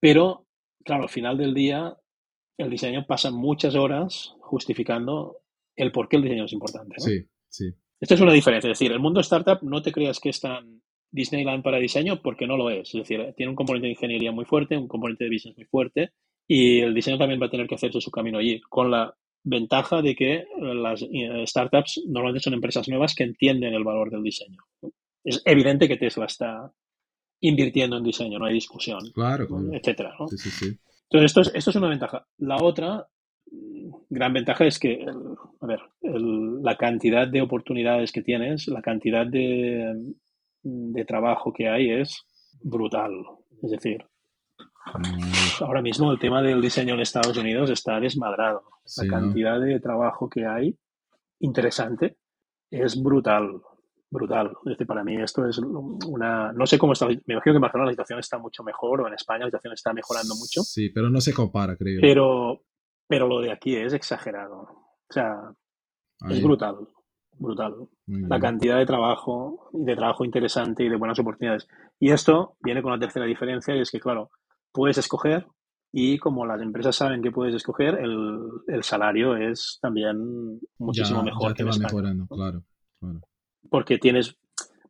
[0.00, 0.46] Pero,
[0.84, 1.96] claro, al final del día,
[2.58, 5.38] el diseño pasa muchas horas justificando
[5.76, 6.96] el por qué el diseño es importante.
[6.98, 7.04] ¿no?
[7.04, 7.64] Sí, sí.
[8.00, 8.70] Esta es una diferencia.
[8.70, 12.46] Es decir, el mundo startup no te creas que es tan Disneyland para diseño porque
[12.46, 12.94] no lo es.
[12.94, 16.10] Es decir, tiene un componente de ingeniería muy fuerte, un componente de business muy fuerte
[16.46, 19.14] y el diseño también va a tener que hacerse su camino allí, con la
[19.44, 24.22] ventaja de que las eh, startups normalmente son empresas nuevas que entienden el valor del
[24.22, 24.62] diseño.
[25.24, 26.72] Es evidente que Tesla está
[27.40, 29.72] invirtiendo en diseño, no hay discusión, Claro, claro.
[29.72, 30.14] etcétera.
[30.18, 30.28] ¿no?
[30.28, 30.78] Sí, sí, sí.
[31.10, 32.26] Entonces, esto es, esto es una ventaja.
[32.38, 33.06] La otra
[33.50, 35.06] mm, gran ventaja es que,
[35.60, 39.94] a ver, el- la cantidad de oportunidades que tienes, la cantidad de,
[40.62, 42.22] de trabajo que hay es
[42.62, 43.12] brutal.
[43.62, 44.04] Es decir,
[44.94, 48.62] Mm, ahora mismo el tema del diseño en Estados Unidos está desmadrado.
[48.88, 49.20] Sí, la ¿no?
[49.20, 50.76] cantidad de trabajo que hay,
[51.40, 52.16] interesante,
[52.70, 53.60] es brutal.
[54.10, 54.56] Brutal.
[54.64, 56.50] Es decir, para mí esto es una...
[56.52, 57.06] No sé cómo está...
[57.06, 59.74] Me imagino que en Barcelona la situación está mucho mejor o en España la situación
[59.74, 60.62] está mejorando mucho.
[60.62, 62.00] Sí, pero no se compara, creo.
[62.00, 62.62] Pero,
[63.06, 64.60] pero lo de aquí es exagerado.
[64.60, 65.52] O sea,
[66.22, 66.88] Ahí, es brutal.
[67.38, 67.74] Brutal.
[68.06, 71.68] La cantidad de trabajo y de trabajo interesante y de buenas oportunidades.
[72.00, 74.30] Y esto viene con la tercera diferencia y es que, claro,
[74.72, 75.46] puedes escoger
[75.92, 81.24] y como las empresas saben que puedes escoger, el, el salario es también muchísimo ya,
[81.24, 81.88] mejor ya que te en va España.
[81.88, 82.36] mejorando, ¿no?
[82.36, 82.62] claro,
[83.00, 83.20] claro.
[83.70, 84.36] Porque tienes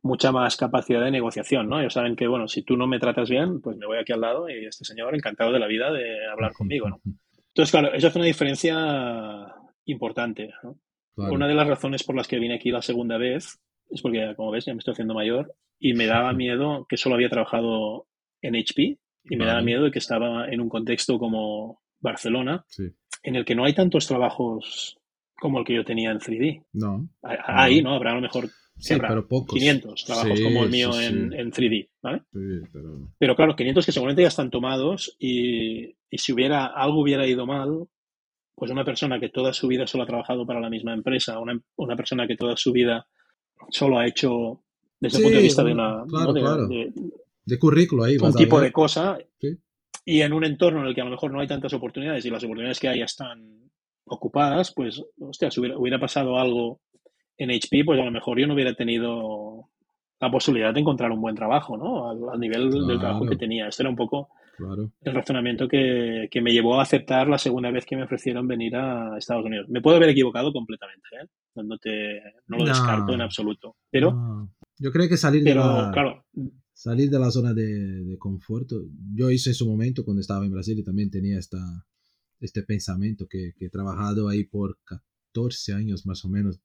[0.01, 1.79] mucha más capacidad de negociación, ¿no?
[1.79, 4.21] Ellos saben que, bueno, si tú no me tratas bien, pues me voy aquí al
[4.21, 6.99] lado y este señor encantado de la vida de hablar conmigo, ¿no?
[7.49, 9.53] Entonces, claro, eso hace una diferencia
[9.85, 10.51] importante.
[10.63, 10.77] ¿no?
[11.15, 11.33] Claro.
[11.33, 14.51] Una de las razones por las que vine aquí la segunda vez es porque, como
[14.51, 18.07] ves, ya me estoy haciendo mayor y me daba miedo que solo había trabajado
[18.41, 19.65] en HP y me daba Vale.
[19.65, 22.83] miedo de que estaba en un contexto como Barcelona, Sí.
[23.23, 24.97] en el que no hay tantos trabajos
[25.39, 26.63] como el que yo tenía en 3D.
[26.73, 27.93] No, Hay, ¿no?
[27.93, 29.53] Habrá a lo mejor Sí, pero pocos.
[29.59, 32.21] 500 trabajos Sí, como el mío sí, en, en 3D, ¿vale?
[32.31, 32.39] Sí,
[32.71, 33.09] pero...
[33.17, 37.45] Pero claro, 500 que seguramente ya están tomados y, y si hubiera algo hubiera ido
[37.45, 37.87] mal,
[38.55, 41.59] pues una persona que toda su vida solo ha trabajado para la misma empresa, una,
[41.75, 43.05] una persona que toda su vida
[43.69, 44.63] solo ha hecho
[44.99, 46.33] desde el punto de vista de, un- una, claro, ¿no?
[46.33, 46.67] de- claro.
[46.67, 46.93] de
[47.49, 49.57] De currículo ahí un tipo de cosa Sí.
[50.05, 52.29] y en un entorno en el que a lo mejor no hay tantas oportunidades y
[52.29, 53.69] las oportunidades que hay ya están
[54.05, 56.81] ocupadas, pues, hostia, si hubiera, hubiera pasado algo
[57.37, 59.69] en HP, pues a lo mejor yo no hubiera tenido
[60.19, 62.09] la posibilidad de encontrar un buen trabajo, ¿no?
[62.09, 63.67] Al, al nivel del trabajo que tenía.
[63.67, 64.91] Este era un poco Claro.
[65.03, 68.75] el razonamiento que, que me llevó a aceptar la segunda vez que me ofrecieron venir
[68.75, 69.69] a Estados Unidos.
[69.69, 71.27] Me puedo haber equivocado completamente, ¿eh?
[71.55, 72.69] No, te, no lo No.
[72.69, 73.77] descarto en absoluto.
[73.89, 76.25] Pero, No, yo creo que salir de pero la, claro,
[76.79, 78.71] salir de la zona de, de confort,
[79.13, 81.85] yo hice en su momento cuando estaba en Brasil y también tenía esta,
[82.39, 86.61] este pensamiento que, que he trabajado ahí por 14 años más o menos.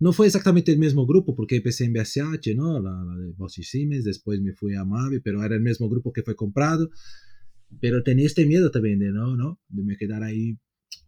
[0.00, 2.78] No fue exactamente el mismo grupo porque empecé en BSH, ¿no?
[2.78, 5.88] La, la de Boss y Siemens, después me fui a Mavi, pero era el mismo
[5.88, 6.90] grupo que fue comprado.
[7.80, 9.60] Pero tenía este miedo también de no, ¿no?
[9.68, 10.58] De me quedar ahí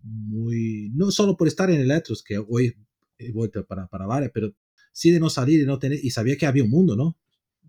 [0.03, 2.75] muy, no solo por estar en Electros, que hoy
[3.19, 4.55] he vuelto para, para varias, pero
[4.93, 7.19] sí de no salir y no tener, y sabía que había un mundo, ¿no?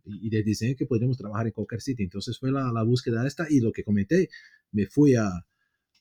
[0.06, 2.04] Y, de diseño que podríamos trabajar en cualquier sitio.
[2.04, 4.30] Entonces fue la, la búsqueda esta y lo que comenté,
[4.72, 5.28] me fui a,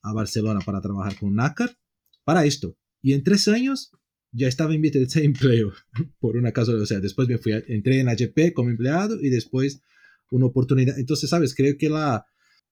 [0.03, 1.77] a Barcelona para trabajar con NACAR
[2.25, 2.77] para esto.
[3.03, 3.93] Y en tres años
[4.33, 5.73] ya estaba en de ese empleo
[6.19, 6.85] por una casualidad.
[6.85, 9.83] O sea, después me fui, a- entré en HP como empleado y después
[10.31, 10.99] una oportunidad.
[10.99, 12.27] Entonces, sabes, creo que la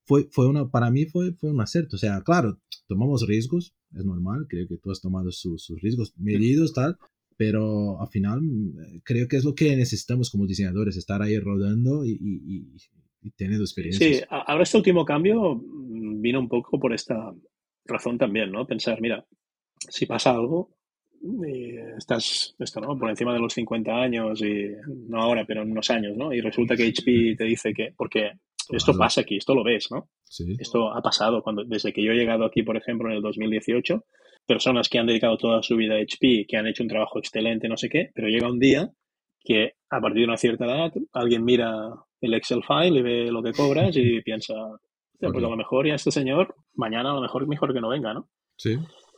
[0.04, 1.96] fue, fue una, para mí fue, fue un acierto.
[1.96, 6.12] O sea, claro, tomamos riesgos, es normal, creo que tú has tomado sus, sus riesgos
[6.16, 6.96] medidos, tal,
[7.38, 12.04] pero al final mm, creo que es lo que necesitamos como diseñadores, estar ahí rodando
[12.04, 12.66] y, y, y-
[13.20, 14.18] y teniendo experiencias.
[14.18, 17.32] Sí, ahora este último cambio mm, vino un poco por esta
[17.86, 18.66] razón también, ¿no?
[18.66, 19.24] Pensar, mira,
[19.88, 20.76] si pasa algo,
[21.46, 22.96] eh, estás esto, ¿no?
[22.98, 24.66] Por encima de los 50 años y
[25.08, 26.32] no ahora, pero en unos años, ¿no?
[26.32, 28.32] Y resulta que HP te dice que, porque
[28.70, 30.10] esto pasa aquí, esto lo ves, ¿no?
[30.24, 33.22] Sí, Esto ha pasado cuando, desde que yo he llegado aquí, por ejemplo, en el
[33.22, 34.04] 2018,
[34.48, 37.68] personas que han dedicado toda su vida a HP, que han hecho un trabajo excelente,
[37.68, 38.90] no sé qué, pero llega un día
[39.44, 41.70] que a partir de una cierta edad alguien mira
[42.20, 45.86] el Excel file y ve lo que cobras y piensa, "Hostia, pues a lo mejor
[45.86, 48.28] ya este señor, mañana a lo mejor mejor que no venga, ¿no?
[48.56, 48.76] sí,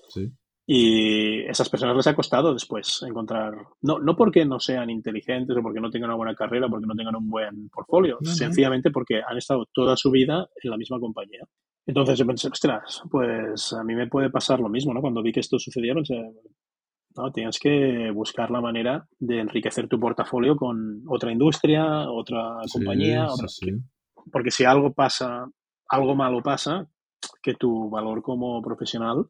[0.09, 0.31] sí.
[0.73, 5.63] Y esas personas les ha costado después encontrar, no, no porque no sean inteligentes o
[5.63, 8.37] porque no tengan una buena carrera, porque no tengan un buen portfolio, No, no.
[8.37, 11.41] sencillamente porque han estado toda su vida en la misma compañía.
[11.87, 15.01] Entonces yo pensé, ostras, pues a mí me puede pasar lo mismo, ¿no?
[15.01, 16.15] Cuando vi que esto sucedía, pensé,
[17.17, 23.27] no, tienes que buscar la manera de enriquecer tu portafolio con otra industria, otra compañía,
[23.29, 23.71] sí, otra- sí.
[24.31, 25.47] porque si algo pasa,
[25.89, 26.87] algo malo pasa,
[27.43, 29.27] que tu valor como profesional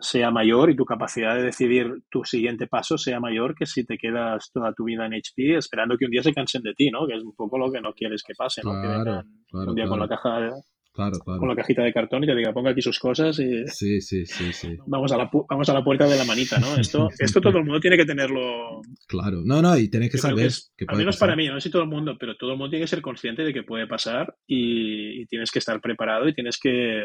[0.00, 3.98] sea mayor y tu capacidad de decidir tu siguiente paso sea mayor que si te
[3.98, 7.04] quedas toda tu vida en HP esperando que un día se cansen de ti, ¿no?
[7.08, 8.70] Que es un poco lo que no quieres que pase, ¿no?
[8.80, 9.04] que vengan
[9.50, 10.50] claro, un día con la caja,
[10.98, 11.38] Claro, claro.
[11.38, 14.26] con la cajita de cartón y te diga ponga aquí sus cosas y Sí, sí,
[14.26, 14.76] sí, sí.
[14.88, 16.74] vamos a la pu- vamos a la puerta de la manita, ¿no?
[16.76, 18.80] Esto, esto todo el mundo tiene que tenerlo.
[19.06, 19.42] Claro.
[19.44, 21.28] No, no, y tenés que Yo saber que es- que al menos pasar.
[21.28, 23.00] para mí, no sé si todo el mundo, pero todo el mundo tiene que ser
[23.00, 27.04] consciente de que puede pasar y, y tienes que estar preparado y tienes que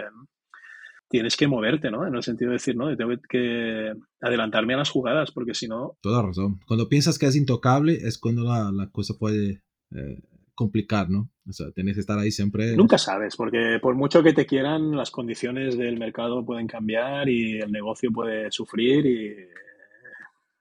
[1.10, 2.08] tienes que moverte, ¿no?
[2.08, 5.96] En el sentido de decir, no, tengo que adelantarme a las jugadas, porque si no,
[6.02, 6.60] Toda razón.
[6.66, 9.62] Cuando piensas que es intocable es cuando la, la cosa puede
[9.96, 10.18] eh,
[10.56, 11.30] complicar, ¿no?
[11.48, 12.76] O sea, tienes que estar ahí siempre.
[12.78, 17.60] nunca sabes, porque por mucho que te quieran, las condiciones del mercado pueden cambiar y
[17.60, 19.36] el negocio puede sufrir y,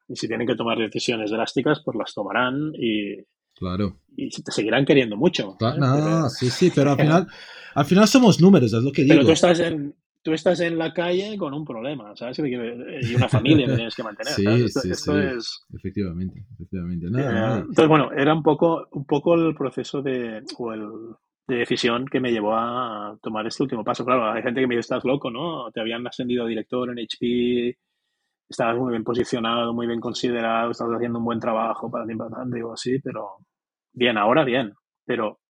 [0.08, 3.16] y si tienen que tomar decisiones drásticas, pues las tomarán y,
[3.54, 3.98] Claro.
[4.16, 5.56] y te seguirán queriendo mucho.
[5.58, 5.80] Claro, ¿eh?
[5.80, 7.26] no, Pero- sí, sí, pero al final,
[7.74, 9.14] al final somos números, es lo que digo.
[9.14, 12.36] Pero tú estás en tú estás en la calle con un problema, ¿sabes?
[12.36, 12.60] decir?
[13.02, 14.32] Y una familia que tienes que mantener.
[14.32, 14.62] Sí, ¿sabes?
[14.62, 15.36] Esto, sí, esto sí.
[15.36, 15.66] es.
[15.74, 17.06] Efectivamente, efectivamente.
[17.10, 20.88] No, eh, entonces, bueno, era un poco, un poco el proceso de, o el,
[21.48, 24.04] de decisión que me llevó a tomar este último paso.
[24.04, 25.70] Claro, hay gente que me dice, estás loco, ¿no?
[25.72, 27.78] Te habían ascendido a director en HP,
[28.48, 32.44] estabas muy bien posicionado, muy bien considerado, estabas haciendo un buen trabajo para ti, para
[32.46, 33.38] digo así, pero
[33.92, 34.72] bien, ahora bien,
[35.04, 35.40] pero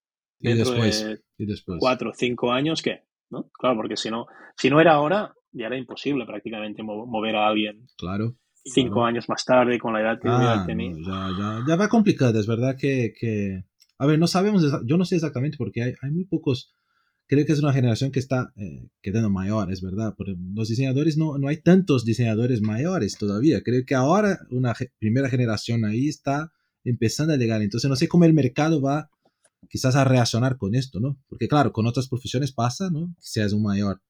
[0.41, 1.79] y dentro después, de y después.
[1.79, 3.03] cuatro o cinco años, ¿qué?
[3.33, 3.49] ¿No?
[3.59, 4.27] Claro, porque si no,
[4.57, 8.37] si no era ahora, ya era imposible prácticamente mo- mover a alguien Claro.
[8.63, 9.07] cinco Claro.
[9.07, 10.99] años más tarde con la edad que Ah, tenido.
[11.01, 13.65] no, ya, ya, ya va complicado, es verdad que, que...
[13.99, 16.75] A ver, no sabemos, yo no sé exactamente porque hay, hay muy pocos,
[17.27, 21.17] creo que es una generación que está eh, quedando mayor, es verdad, pero los diseñadores
[21.17, 26.09] no, no hay tantos diseñadores mayores todavía, creo que ahora una ge- primera generación ahí
[26.09, 26.53] está
[26.85, 29.09] empezando a llegar, entonces no sé cómo el mercado va
[29.69, 31.19] quizás a reaccionar con esto, ¿no?
[31.29, 33.15] Porque claro, con otras profesiones pasa, ¿no?
[33.19, 34.01] Si seas un mayor,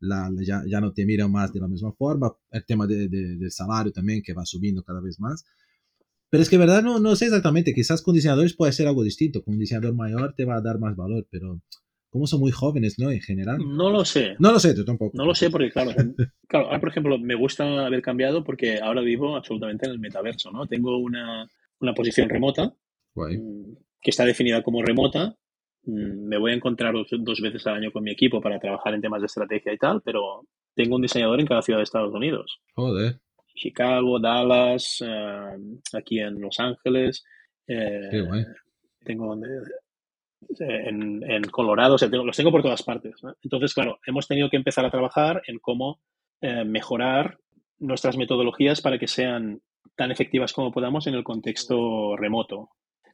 [0.00, 3.08] la, la- ya, ya no te miran más de la misma forma, el tema de-
[3.08, 5.44] de- del salario también que va subiendo cada vez más,
[6.32, 7.74] Pero es que, verdad, no, no sé exactamente.
[7.74, 9.42] Quizás con diseñadores puede ser algo distinto.
[9.42, 11.60] Con un diseñador mayor te va a dar más valor, pero
[12.08, 13.10] como son muy jóvenes, ¿no?
[13.10, 13.58] En general.
[13.58, 14.36] No lo sé.
[14.38, 15.16] No lo sé, tú tampoco.
[15.18, 15.90] No lo sé porque, claro,
[16.48, 20.52] claro, ahora, por ejemplo, me gusta haber cambiado porque ahora vivo absolutamente en el metaverso,
[20.52, 20.66] ¿no?
[20.68, 21.48] Tengo una,
[21.80, 22.76] una posición remota
[23.12, 23.36] Guay.
[24.00, 25.34] Que está definida como remota.
[25.84, 29.00] Mm, Me voy a encontrar dos, veces al año con mi equipo para trabajar en
[29.00, 30.42] temas de estrategia y tal, pero
[30.74, 32.60] tengo un diseñador en cada ciudad de Estados Unidos.
[32.74, 33.18] Joder.
[33.54, 35.56] Chicago, Dallas, eh,
[35.94, 37.24] aquí en Los Ángeles.
[37.66, 38.44] eh, Qué guay.
[39.04, 39.48] tengo donde-
[40.58, 43.14] eh, en, en Colorado, o sea, tengo- los tengo por todas partes.
[43.22, 43.34] ¿no?
[43.42, 46.00] Entonces, claro, hemos tenido que empezar a trabajar en cómo
[46.42, 47.38] eh, mejorar
[47.78, 49.60] nuestras metodologías para que sean
[49.94, 52.70] tan efectivas como podamos en el contexto remoto.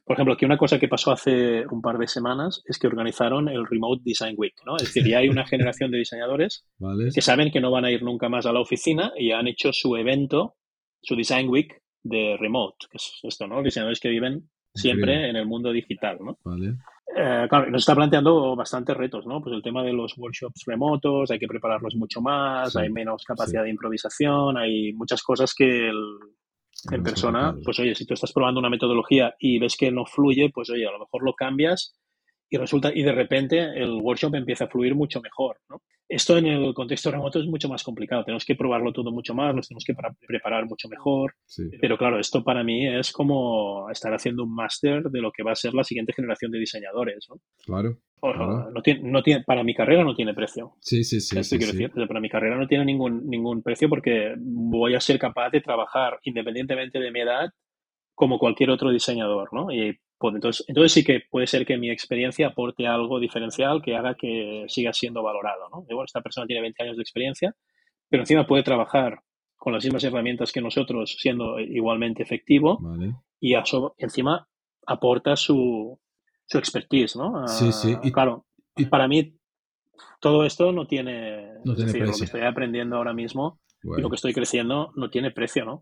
[0.07, 3.49] Por ejemplo, aquí una cosa que pasó hace un par de semanas es que organizaron
[3.49, 4.77] el Remote Design Week, ¿no?
[4.77, 7.09] Es decir, ya hay una generación de diseñadores Vale.
[7.13, 9.73] que saben que no van a ir nunca más a la oficina y han hecho
[9.73, 10.55] su evento,
[11.01, 13.61] su Design Week de remote, que es esto, ¿no?
[13.61, 15.29] Diseñadores que viven siempre Increíble.
[15.29, 16.37] en el mundo digital, ¿no?
[16.45, 16.75] Vale.
[17.19, 19.41] Eh, claro, nos está planteando bastantes retos, ¿no?
[19.41, 23.23] Pues el tema de los workshops remotos, hay que prepararlos mucho más, Sí, hay menos
[23.25, 23.65] capacidad sí.
[23.65, 26.17] de improvisación, hay muchas cosas que el-
[26.91, 30.51] en persona, pues oye, si tú estás probando una metodología y ves que no fluye,
[30.53, 31.95] pues oye, a lo mejor lo cambias
[32.49, 35.81] y resulta, y de repente el workshop empieza a fluir mucho mejor, ¿no?
[36.09, 39.53] Esto en el contexto remoto es mucho más complicado, tenemos que probarlo todo mucho más,
[39.53, 41.63] nos tenemos que para- preparar mucho mejor, Sí.
[41.81, 45.51] pero claro, esto para mí es como estar haciendo un máster de lo que va
[45.51, 47.35] a ser la siguiente generación de diseñadores, ¿no?
[47.65, 47.97] Claro.
[48.21, 48.71] O- Claro.
[48.71, 50.75] no tiene, no tiene, para mi carrera no tiene precio.
[50.79, 51.37] Sí, sí, sí.
[51.37, 51.79] Esto sí, quiero sí.
[51.83, 55.59] decir, para mi carrera no tiene ningún, ningún precio porque voy a ser capaz de
[55.59, 57.49] trabajar independientemente de mi edad
[58.15, 59.71] como cualquier otro diseñador, ¿no?
[59.71, 63.95] Y pues, entonces, entonces sí que puede ser que mi experiencia aporte algo diferencial que
[63.95, 65.81] haga que siga siendo valorado, ¿no?
[65.83, 67.55] Bueno, esta persona tiene 20 años de experiencia,
[68.09, 69.19] pero encima puede trabajar
[69.55, 73.15] con las mismas herramientas que nosotros siendo igualmente efectivo Vale.
[73.39, 73.53] y
[73.97, 74.47] encima
[74.85, 75.99] aporta su,
[76.45, 77.47] su expertise, ¿no?
[77.47, 77.97] Sí, sí.
[78.03, 78.45] Y- claro,
[78.75, 79.35] y- para mí
[80.19, 83.99] todo esto no tiene, No tiene decir, lo que estoy aprendiendo ahora mismo Guay.
[83.99, 85.81] y lo que estoy creciendo no tiene precio, ¿no?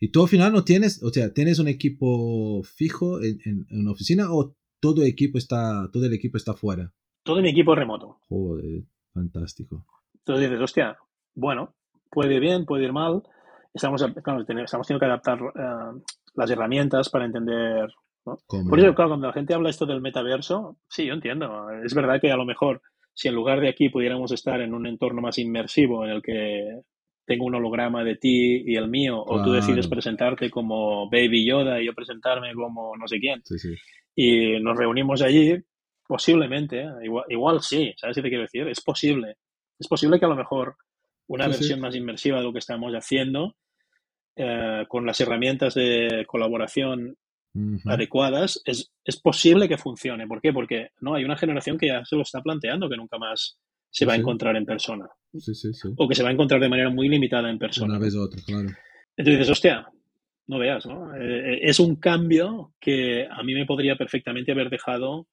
[0.00, 3.80] Y tú al final no tienes, o sea, ¿tienes un equipo fijo en, en- en
[3.80, 6.92] una oficina o todo el equipo está, todo el equipo está fuera?
[7.24, 8.18] Todo mi equipo es remoto.
[8.28, 9.84] Joder, fantástico.
[10.18, 10.96] Entonces dices, hostia,
[11.34, 11.74] bueno,
[12.10, 13.22] puede ir bien, puede ir mal.
[13.74, 16.00] Estamos, claro, ten- estamos teniendo que adaptar eh,
[16.34, 17.88] las herramientas para entender.
[18.24, 18.38] ¿no?
[18.46, 21.70] Por eso, claro, cuando la gente habla esto del metaverso, sí, yo entiendo.
[21.84, 22.80] Es verdad que a lo mejor
[23.14, 26.82] si en lugar de aquí pudiéramos estar en un entorno más inmersivo en el que
[27.32, 31.80] tengo un holograma de ti y el mío, o tú decides presentarte como Baby Yoda
[31.80, 33.74] y yo presentarme como no sé quién, Sí, sí.
[34.14, 35.56] y nos reunimos allí,
[36.06, 36.90] posiblemente, ¿eh?
[37.04, 38.68] igual, igual sí, ¿sabes qué te quiero decir?
[38.68, 39.36] Es posible.
[39.78, 40.76] Es posible que a lo mejor
[41.28, 43.56] una Sí, versión más inmersiva de lo que estamos haciendo,
[44.36, 47.16] eh, con las herramientas de colaboración
[47.84, 50.26] adecuadas, es, es posible que funcione.
[50.26, 50.52] ¿Por qué?
[50.52, 53.58] Porque no hay una generación que ya se lo está planteando que nunca más
[53.92, 55.06] se va a encontrar en persona.
[55.38, 55.88] Sí, sí, sí.
[55.96, 57.94] O que se va a encontrar de manera muy limitada en persona.
[57.94, 58.68] Una vez u otra, claro.
[59.16, 59.86] Entonces dices, hostia,
[60.46, 61.14] no veas, ¿no?
[61.14, 65.28] Eh, es un cambio que a mí me podría perfectamente haber dejado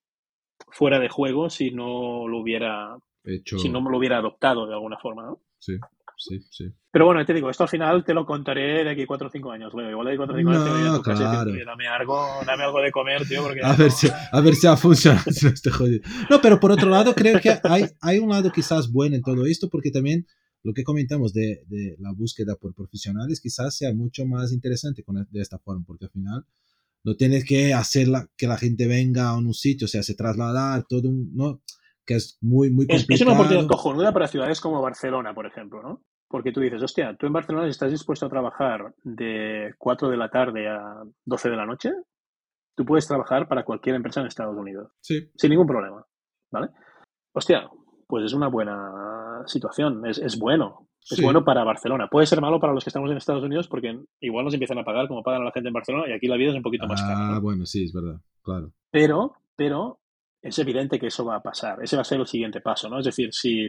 [0.71, 3.57] fuera de juego si no lo hubiera, Hecho.
[3.59, 5.41] si no me lo hubiera adoptado de alguna forma, ¿no?
[5.57, 5.73] Sí,
[6.19, 6.71] sí, sí.
[6.91, 9.51] Pero bueno, te digo, esto al final te lo contaré de aquí cuatro o cinco
[9.51, 9.73] años.
[9.73, 9.89] Leo.
[9.91, 11.29] Igual de aquí cuatro o cinco años te voy a No, tu casa y te
[11.31, 11.45] claro.
[11.45, 13.95] digo, "Oye, dame algo, dame algo de comer, tío, porque A ver, no".
[13.95, 15.23] si, a ver si ha funcionado.
[15.43, 16.01] no estoy jodido.
[16.29, 19.45] No, pero por otro lado, creo que hay, hay un lado quizás bueno en todo
[19.45, 20.25] esto, porque también
[20.63, 25.25] lo que comentamos de, de la búsqueda por profesionales quizás sea mucho más interesante con,
[25.29, 26.45] de esta forma, porque al final
[27.03, 30.15] no tienes que hacer la- que la gente venga a un sitio, o sea, se
[30.15, 31.61] trasladar, todo un, ¿no?
[32.09, 33.13] Que es muy, muy Es, complicado.
[33.15, 36.01] es una oportunidad cojonuda para ciudades como Barcelona, por ejemplo, ¿no?
[36.27, 40.29] Porque tú dices, hostia, tú en Barcelona estás dispuesto a trabajar de 4 de la
[40.29, 41.91] tarde a 12 de la noche,
[42.75, 46.03] tú puedes trabajar para cualquier empresa en Estados Unidos, Sí, sin ningún problema,
[46.51, 46.69] ¿vale?
[47.33, 47.69] Hostia,
[48.07, 51.23] pues es una buena situación, es, es bueno, es Sí.
[51.23, 52.07] bueno para Barcelona.
[52.09, 54.83] Puede ser malo para los que estamos en Estados Unidos porque igual nos empiezan a
[54.83, 56.87] pagar como pagan a la gente en Barcelona y aquí la vida es un poquito
[56.87, 57.27] más cara.
[57.29, 57.41] Ah, ¿no?
[57.41, 58.71] bueno, sí, es verdad, claro.
[58.91, 59.99] Pero, pero
[60.41, 61.81] es evidente que eso va a pasar.
[61.83, 62.99] Ese va a ser el siguiente paso, ¿no?
[62.99, 63.67] Es decir, si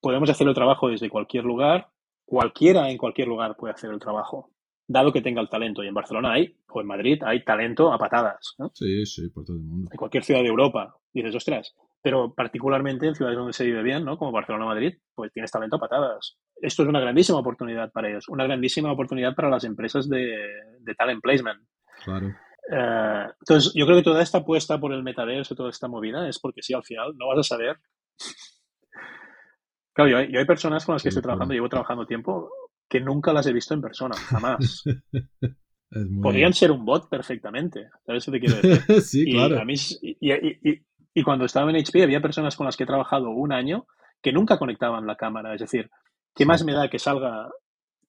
[0.00, 1.88] podemos hacer el trabajo desde cualquier lugar,
[2.24, 4.50] cualquiera en cualquier lugar puede hacer el trabajo,
[4.86, 5.82] dado que tenga el talento.
[5.82, 8.70] Y en Barcelona hay, o en Madrid, hay talento a patadas, ¿no?
[8.74, 9.88] Sí, sí, por todo el mundo.
[9.92, 10.96] En cualquier ciudad de Europa.
[11.12, 14.16] Dices, ostras, pero particularmente en ciudades donde se vive bien, ¿no?
[14.16, 16.38] Como Barcelona o Madrid, pues tienes talento a patadas.
[16.60, 20.36] Esto es una grandísima oportunidad para ellos, una grandísima oportunidad para las empresas de,
[20.80, 21.60] de talent placement.
[22.04, 22.28] Claro.
[22.70, 26.38] Eh, entonces, yo creo que toda esta apuesta por el metaverso, toda esta movida, es
[26.38, 27.78] porque sí, al final no vas a saber.
[29.92, 32.50] Claro, yo, hay- yo hay personas con las que estoy trabajando, llevo trabajando tiempo,
[32.88, 34.84] que nunca las he visto en persona, jamás.
[36.22, 37.88] podrían ser un bot perfectamente.
[38.06, 39.02] ¿Sabes qué te quiero decir?
[39.02, 39.62] sí, claro.
[39.68, 43.86] y, cuando estaba en HP había personas con las que he trabajado un año
[44.22, 45.54] que nunca conectaban la cámara.
[45.54, 45.90] Es decir,
[46.34, 47.50] ¿qué más me da que salga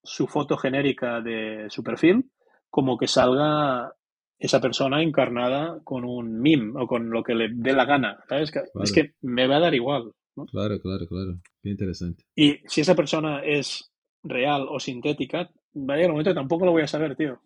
[0.03, 2.29] su foto genérica de su perfil
[2.69, 3.93] como que salga
[4.39, 8.17] esa persona encarnada con un meme o con lo que le dé la gana.
[8.27, 8.51] ¿sabes?
[8.83, 10.11] Es que me va a dar igual.
[10.51, 11.39] Claro, claro, claro.
[11.61, 12.25] Qué interesante.
[12.35, 13.91] Y si esa persona es
[14.23, 17.39] real o sintética, vaya, el momento tampoco lo voy a saber, tío.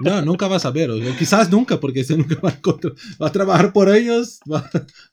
[0.00, 2.60] No, nunca vas a ver, o quizás nunca, porque se nunca va a,
[3.22, 4.68] va a trabajar por ellos, va,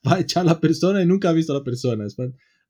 [0.05, 2.05] a echar a la persona y nunca ha visto a la persona.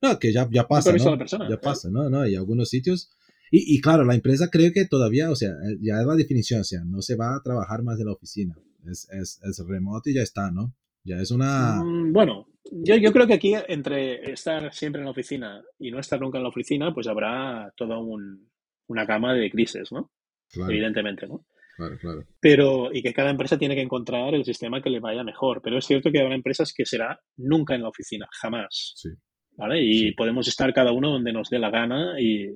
[0.02, 1.48] No, que ya, ya pasa, ¿no?
[1.48, 2.10] ya pasa, ¿no?
[2.10, 2.20] ¿no?
[2.20, 3.10] Hay algunos sitios
[3.50, 6.64] y, claro, la empresa cree que todavía, o sea, eh, ya es la definición, o
[6.64, 8.56] sea, no se va a trabajar más en la oficina.
[8.90, 10.74] Es, es, es remoto y ya está, ¿no?
[11.04, 11.82] Ya es una...
[11.84, 16.00] Mm, bueno, yo, yo creo que aquí entre estar siempre en la oficina y no
[16.00, 18.50] estar nunca en la oficina, pues habrá toda un,
[18.88, 20.10] una gama de crisis, ¿no?
[20.56, 21.46] Evidentemente, ¿no?
[21.76, 22.24] Claro, claro.
[22.40, 25.60] Pero, y que cada empresa tiene que encontrar el sistema que le vaya mejor.
[25.62, 28.92] Pero es cierto que habrá empresas que será nunca en la oficina, jamás.
[28.96, 29.10] Sí.
[29.56, 29.82] ¿Vale?
[29.82, 32.54] Y podemos estar cada uno donde nos dé la gana y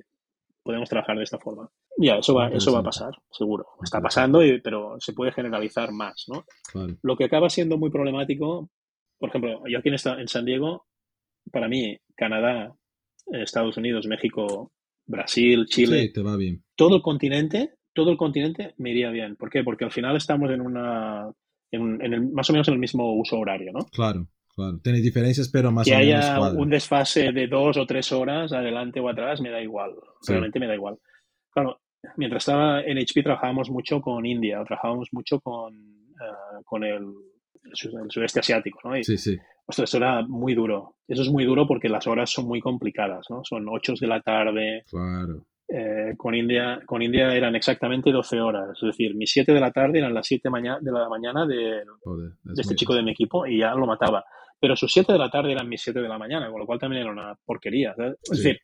[0.63, 1.69] podemos trabajar de esta forma.
[1.97, 3.65] Ya, eso va, eso va a pasar, seguro.
[3.83, 6.45] Está pasando, pero se puede generalizar más, ¿no?
[7.01, 8.69] Lo que acaba siendo muy problemático,
[9.17, 10.85] por ejemplo, yo aquí en, en San Diego,
[11.51, 12.73] para mí, Canadá,
[13.27, 14.71] Estados Unidos, México,
[15.05, 16.63] Brasil, Chile, te va bien.
[16.75, 19.35] todo el continente, todo el continente me iría bien.
[19.35, 19.63] ¿Por qué?
[19.63, 21.29] Porque al final estamos en una,
[21.71, 23.85] en, en el, más o menos en el mismo uso horario, ¿no?
[23.91, 24.27] Claro.
[24.59, 26.25] Claro, tiene diferencias, pero más que o menos.
[26.25, 29.91] Que haya un desfase de dos o tres horas adelante o atrás, me da igual.
[30.27, 30.97] Realmente me da igual.
[31.49, 31.79] Claro,
[32.17, 37.05] mientras estaba en HP trabajábamos mucho con India, trabajábamos mucho con, uh, con el,
[37.63, 39.01] el, sudeste asiático, ¿no?
[39.01, 39.37] sí, sí.
[39.69, 40.97] eso era muy duro.
[41.07, 43.39] Eso es muy duro porque las horas son muy complicadas, ¿no?
[43.45, 44.83] Son 8 de la tarde.
[44.89, 45.45] Claro.
[45.69, 48.71] Eh, con, India, con India eran exactamente 12 horas.
[48.75, 50.49] Es decir, mis 7 de la tarde eran las 7
[50.81, 51.85] de la mañana de,
[52.43, 54.25] de este chico de mi equipo y ya lo mataba
[54.59, 56.79] pero sus 7 de la tarde eran mis 7 de la mañana, con lo cual
[56.79, 57.95] también era una porquería.
[58.21, 58.59] Es decir,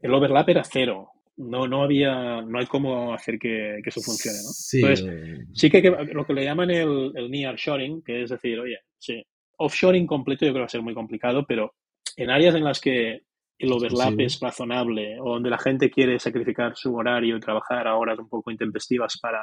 [0.00, 1.10] el overlap era cero.
[1.38, 4.50] No, no había, no hay cómo hacer que, eso funcione, ¿no?
[4.52, 8.78] Sí, Entonces, sí que, lo que le llaman el, el nearshoring, que es decir, oye,
[8.96, 9.22] sí,
[9.58, 11.74] offshoring completo yo creo que va a ser muy complicado, pero
[12.16, 13.20] en áreas en las que
[13.58, 17.96] el overlap es razonable o donde la gente quiere sacrificar su horario y trabajar a
[17.96, 19.42] horas un poco intempestivas para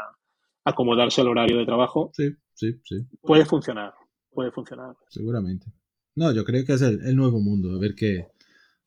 [0.66, 2.96] acomodarse al horario de trabajo, sí, sí, sí.
[3.22, 3.94] puede funcionar
[4.34, 4.96] puede funcionar.
[5.10, 5.68] Seguramente.
[6.16, 8.28] No, yo creo que es el, nuevo mundo, a ver qué,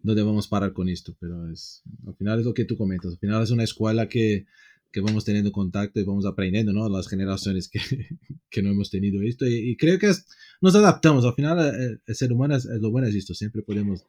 [0.01, 3.13] dónde vamos a parar con esto, pero es, al final es lo que tú comentas,
[3.13, 4.47] al final es una escuela que,
[4.93, 6.89] que vamos teniendo contacto y vamos aprendiendo, ¿no?
[6.89, 7.81] Las generaciones que,
[8.51, 10.27] que no hemos tenido esto y, creo que es,
[10.61, 13.63] nos adaptamos, al final el, eh, el ser humano es, lo bueno es esto, siempre
[13.63, 14.05] podemos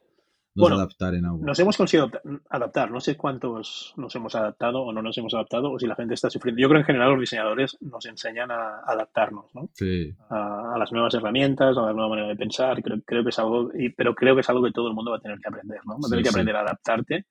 [0.61, 1.39] bueno, adaptar en algo.
[1.43, 2.11] Nos hemos conseguido
[2.49, 2.91] adaptar.
[2.91, 6.13] No sé cuántos nos hemos adaptado o no nos hemos adaptado o si la gente
[6.13, 6.61] está sufriendo.
[6.61, 9.69] Yo creo que en general los diseñadores nos enseñan a adaptarnos ¿no?
[9.73, 10.13] sí.
[10.29, 12.81] a, las nuevas herramientas, a la nueva manera de pensar.
[12.81, 15.11] Creo, creo que es algo, y, pero creo que es algo que todo el mundo
[15.11, 15.79] va a tener que aprender.
[15.85, 15.93] ¿no?
[15.93, 17.25] Va a tener que aprender a adaptarte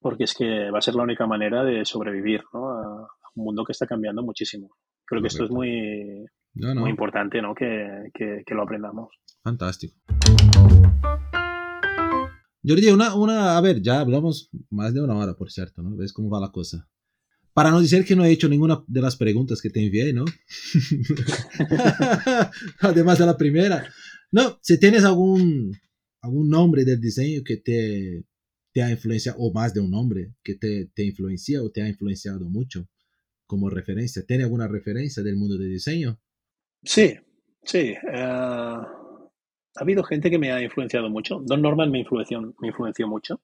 [0.00, 2.70] porque es que va a ser la única manera de sobrevivir ¿no?
[2.70, 4.70] a, un mundo que está cambiando muchísimo.
[5.04, 7.54] Creo que esto es muy, muy importante ¿no?
[7.54, 9.10] que, que, que lo aprendamos.
[9.42, 9.94] Fantástico.
[12.68, 15.96] Yo diría una, una, a ver, ya hablamos más de una hora, por cierto, ¿no?
[15.96, 16.86] ¿Ves cómo va la cosa?
[17.54, 20.26] Para no decir que no he hecho ninguna de las preguntas que te envié, ¿no?
[22.80, 23.90] Además de la primera.
[24.30, 25.72] No, si tienes algún,
[26.20, 28.26] algún nombre del diseño que te,
[28.74, 31.88] te ha influenciado, o más de un nombre que te, te influencia o te ha
[31.88, 32.86] influenciado mucho
[33.46, 34.26] como referencia.
[34.26, 36.20] ¿Tiene alguna referencia del mundo del diseño?
[36.84, 37.14] Sí,
[37.64, 37.94] sí.
[38.12, 39.07] Uh
[39.78, 41.40] ha habido gente que me ha influenciado mucho.
[41.44, 43.40] Don Norman me influenció, me influenció mucho.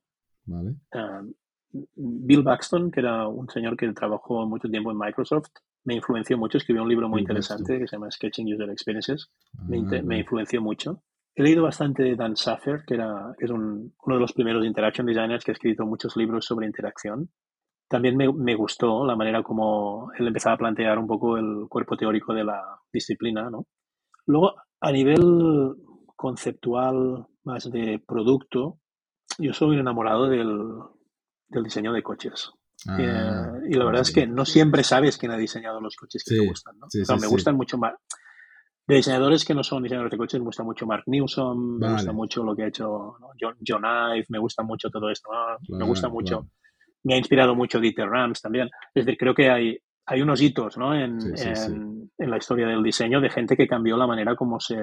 [0.46, 0.74] Vale.
[0.92, 1.22] Ah,
[1.70, 5.50] Bill Baxton, que era un señor que trabajó mucho tiempo en Microsoft,
[5.84, 6.58] me influenció mucho.
[6.58, 9.30] Escribió un libro muy interesante que se llama Sketching User Experiences.
[9.68, 11.02] me, ah, influenció mucho.
[11.36, 15.44] He leído bastante de Dan Saffer, que, era, es uno de los primeros interaction designers
[15.44, 17.28] que ha escrito muchos libros sobre interacción.
[17.88, 21.96] También me, me, gustó la manera como él empezaba a plantear un poco el cuerpo
[21.96, 22.62] teórico de la
[22.92, 23.50] disciplina.
[23.50, 23.66] ¿no?
[24.26, 25.74] Luego, a nivel
[26.16, 28.78] conceptual, más de producto,
[29.38, 30.78] yo soy enamorado del,
[31.48, 32.52] del diseño de coches.
[32.88, 36.22] Ah, eh, y la verdad es que no siempre sabes quién ha diseñado los coches
[36.24, 36.76] que te gustan.
[36.78, 36.86] ¿no?
[37.18, 37.94] me gustan mucho más.
[38.86, 42.12] De diseñadores que no son diseñadores de coches, me gusta mucho Mark Newsom, me gusta
[42.12, 43.82] mucho lo que ha hecho John, John,
[44.14, 45.30] Ive, me gusta mucho todo esto.
[45.68, 46.48] me gusta mucho.
[47.04, 48.68] Me ha inspirado mucho Dieter Rams también.
[48.94, 50.94] Es decir, creo que hay, hay unos hitos ¿no?
[50.94, 54.76] en, en, en, la historia del diseño de gente que cambió la manera como se,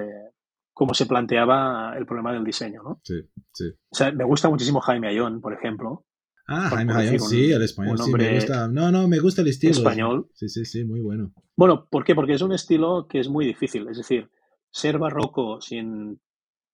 [0.72, 3.00] cómo se planteaba el problema del diseño, ¿no?
[3.04, 3.14] Sí,
[3.52, 3.64] sí.
[3.90, 6.04] O sea, me gusta muchísimo Jaime Ayón, por ejemplo.
[6.48, 8.68] Ah, por- Jaime por un- sí, el español, sí, me gusta.
[8.68, 9.72] No, no, me gusta el estilo.
[9.72, 10.28] español.
[10.34, 11.32] Sí, sí, sí, muy bueno.
[11.56, 12.14] Bueno, ¿por qué?
[12.14, 13.86] Porque es un estilo que es muy difícil.
[13.88, 14.28] Es decir,
[14.70, 16.20] ser barroco sin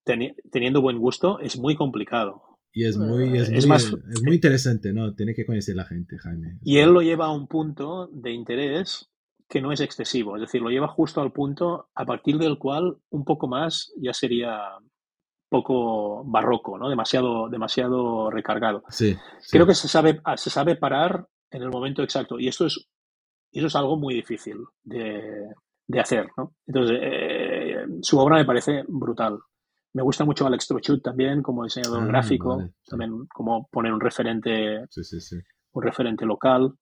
[0.07, 2.43] teni- teniendo buen gusto es muy complicado.
[2.73, 5.15] Y es muy, es Eh, muy, es más- es muy interesante, ¿no?
[5.15, 6.59] Tiene que conocer la gente, Jaime.
[6.63, 9.11] Y él lo lleva a un punto de interés
[9.49, 10.37] que no es excesivo.
[10.37, 14.13] Es decir, lo lleva justo al punto a partir del cual un poco más ya
[14.13, 14.61] sería
[15.49, 16.89] poco barroco, ¿no?
[16.91, 18.83] Demasiado, demasiado recargado.
[18.91, 19.51] Sí, sí.
[19.53, 22.39] Creo que se sabe, se sabe parar en el momento exacto.
[22.39, 22.87] Y esto es,
[23.53, 25.47] eso es algo muy difícil de,
[25.87, 26.53] de hacer, ¿no?
[26.67, 29.39] Entonces, eh, su obra me parece brutal.
[29.95, 34.01] Me gusta mucho Alex Trochut también como diseñador Ah, gráfico, vale, también como poner un
[34.01, 35.37] referente, Sí, sí, sí.
[35.73, 36.75] un referente local.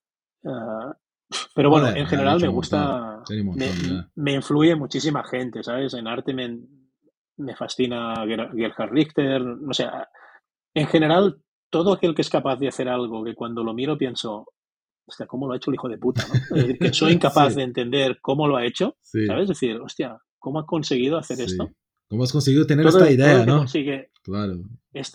[0.42, 0.92] Eh,
[1.54, 5.94] pero bueno, Joder, en general me gusta, montón, me, me influye muchísima gente, ¿sabes?
[5.94, 6.58] En arte me,
[7.38, 9.86] me fascina Ger- Gerhard Richter, no sé,
[10.74, 11.38] en general
[11.70, 14.46] todo aquel que es capaz de hacer algo que cuando lo miro pienso,
[15.06, 16.24] hostia, ¿cómo lo ha hecho el hijo de puta?
[16.28, 16.34] ¿no?
[16.56, 17.58] Es decir, que soy incapaz Sí.
[17.58, 19.42] de entender cómo lo ha hecho, Sí, ¿sabes?
[19.44, 21.42] Es decir, hostia, ¿cómo ha conseguido hacer sí.
[21.44, 21.70] esto?
[22.08, 23.64] ¿Cómo has conseguido tener Todo- esta idea, no?
[24.22, 24.54] Claro.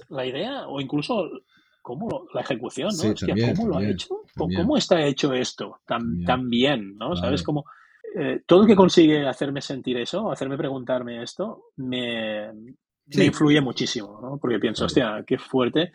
[0.10, 1.30] la idea o incluso
[1.82, 2.92] cómo lo- la ejecución, ¿no?
[2.94, 4.08] Sí, Hostia, también, ¿cómo lo ha también, hecho?
[4.10, 4.62] ¿Cómo, también.
[4.62, 6.26] cómo está hecho esto tan, También.
[6.26, 7.16] tan bien, ¿no?
[7.16, 7.42] ¿Sabes?
[7.42, 7.46] Claro.
[7.46, 7.66] Como
[8.14, 12.52] eh, todo lo que consigue hacerme sentir eso, hacerme preguntarme esto, me,
[13.10, 13.20] Sí.
[13.20, 14.38] me influye muchísimo, ¿no?
[14.38, 15.94] Porque pienso, hostia, qué fuerte.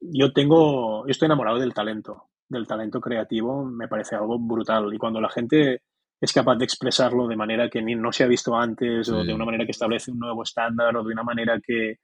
[0.00, 4.92] Yo tengo, yo estoy enamorado del talento, del talento creativo, me parece algo brutal.
[4.94, 5.82] Y cuando la gente
[6.20, 9.26] es capaz de expresarlo de manera que ni- no se ha visto antes, o Sí.
[9.26, 11.96] de una manera que establece un nuevo estándar, o de una manera que,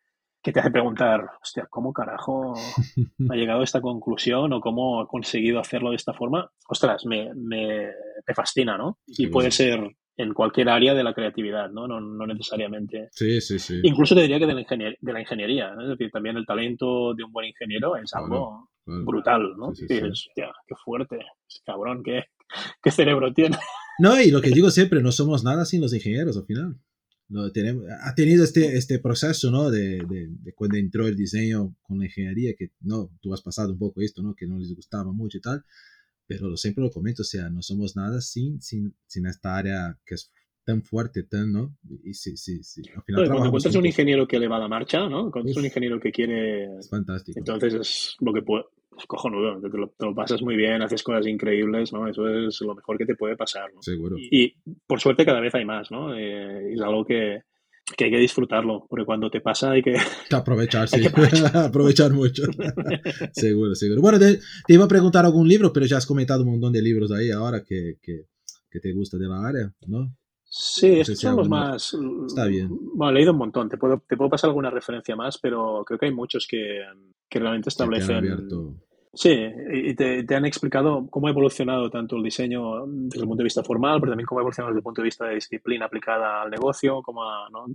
[0.45, 2.55] que te hace preguntar, hostia, ¿cómo carajo
[3.30, 6.51] ha llegado a esta conclusión o cómo ha conseguido hacerlo de esta forma?
[6.68, 7.86] Ostras, me, me,
[8.26, 8.99] me fascina, ¿no?
[9.07, 9.80] Y puede ser
[10.16, 11.88] en cualquier área de la creatividad, ¿no?
[11.88, 13.09] No, no necesariamente.
[13.11, 13.80] Sí, sí, sí.
[13.82, 15.82] Incluso te diría que de la, ingenier- de la ingeniería, ¿no?
[15.82, 19.05] es decir, también el talento de un buen ingeniero es algo claro.
[19.05, 19.74] brutal, ¿no?
[19.74, 21.18] Sí, "Hostia, qué fuerte,
[21.64, 22.24] cabrón, qué,
[22.82, 23.57] qué cerebro tiene.
[23.99, 26.76] No, y lo que digo siempre, no somos nada sin los ingenieros al final.
[27.35, 29.68] No, tenemos, ha tenido este, este proceso, ¿no?
[29.68, 33.72] De, de, de cuando entró el diseño con la ingeniería, que no, tú has pasado
[33.72, 34.37] un poco esto, ¿no?
[34.37, 35.64] Que no les gustaba mucho y tal,
[36.28, 39.99] pero lo, siempre lo comento, o sea, no somos nada sin, sin, sin esta área
[40.07, 40.30] que es
[40.64, 41.76] tan fuerte, tan, ¿no?
[42.05, 42.82] Y sí, sí, sí.
[42.95, 45.32] Al final cuando encuentras un ingeniero que le va a la marcha, ¿no?
[45.32, 47.37] Cuando es un ingeniero que quiere Es fantástico.
[47.37, 48.62] Entonces es lo que puede,
[48.99, 52.09] es cojonudo, te lo, te lo pasas muy bien, haces cosas increíbles, ¿no?
[52.09, 53.82] Eso es lo mejor que te puede pasar, ¿no?
[53.82, 54.16] Seguro.
[54.18, 54.55] Y
[54.86, 56.14] por suerte cada vez hay más, ¿no?
[56.14, 57.42] Eh, es algo que,
[57.97, 59.95] que hay que disfrutarlo, porque cuando te pasa hay que...
[60.28, 61.01] Que aprovechar, sí.
[61.01, 61.57] Que aprovechar.
[61.57, 62.45] aprovechar mucho.
[63.32, 64.01] seguro, seguro.
[64.01, 66.82] Bueno, te, te iba a preguntar algún libro, pero ya has comentado un montón de
[66.82, 68.26] libros ahí ahora que, que,
[68.70, 70.14] que te gusta de la área, ¿no?
[70.57, 71.96] Sí, estos son los más...
[72.28, 72.68] Está bien.
[72.94, 75.98] Bueno, he leído un montón, te puedo, te puedo pasar alguna referencia más, pero creo
[75.98, 76.80] que hay muchos que,
[77.28, 78.24] que realmente establecen...
[79.12, 79.30] Sí,
[79.72, 83.44] y te, te han explicado cómo ha evolucionado tanto el diseño desde el punto de
[83.44, 86.42] vista formal, pero también cómo ha evolucionado desde el punto de vista de disciplina aplicada
[86.42, 87.66] al negocio, cómo ha- ¿no?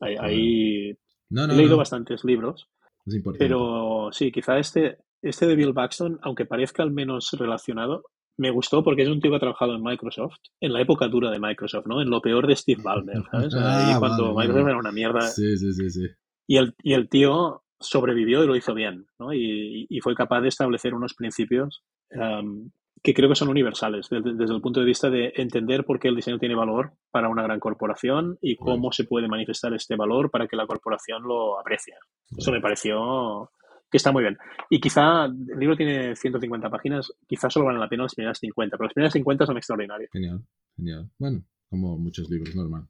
[0.00, 0.98] Ahí, ahí
[1.30, 2.68] No, no, he leído bastantes libros,
[3.06, 8.04] es pero sí, quizá este, este de Bill Paxton, aunque parezca al menos relacionado,
[8.38, 11.30] me gustó porque es un tío que ha trabajado en Microsoft, en la época dura
[11.30, 12.02] de Microsoft, ¿no?
[12.02, 13.54] En lo peor de Steve Ballmer, ¿sabes?
[13.58, 14.48] Ah, Ahí cuando vale, vale.
[14.48, 15.20] Microsoft era una mierda.
[15.22, 16.06] Sí, sí, sí, sí.
[16.46, 19.32] Y el, y el tío sobrevivió y lo hizo bien, ¿no?
[19.32, 22.70] Y, y fue capaz de establecer unos principios um,
[23.02, 26.08] que creo que son universales desde, desde, el punto de vista de entender por qué
[26.08, 28.92] el diseño tiene valor para una gran corporación y cómo Bueno.
[28.92, 31.94] se puede manifestar este valor para que la corporación lo aprecie.
[32.36, 33.50] Eso me pareció
[33.90, 34.36] que está muy bien.
[34.70, 38.76] Y quizá el libro tiene 150 páginas, quizá solo valen la pena las primeras 50,
[38.76, 40.10] pero las primeras 50 son extraordinarias.
[40.12, 40.44] Genial,
[40.76, 41.10] genial.
[41.18, 42.88] Bueno, como muchos libros, normal.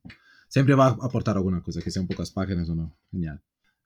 [0.48, 2.96] Siempre va a aportar alguna cosa, que sean pocas páginas o no.
[3.10, 3.40] Genial.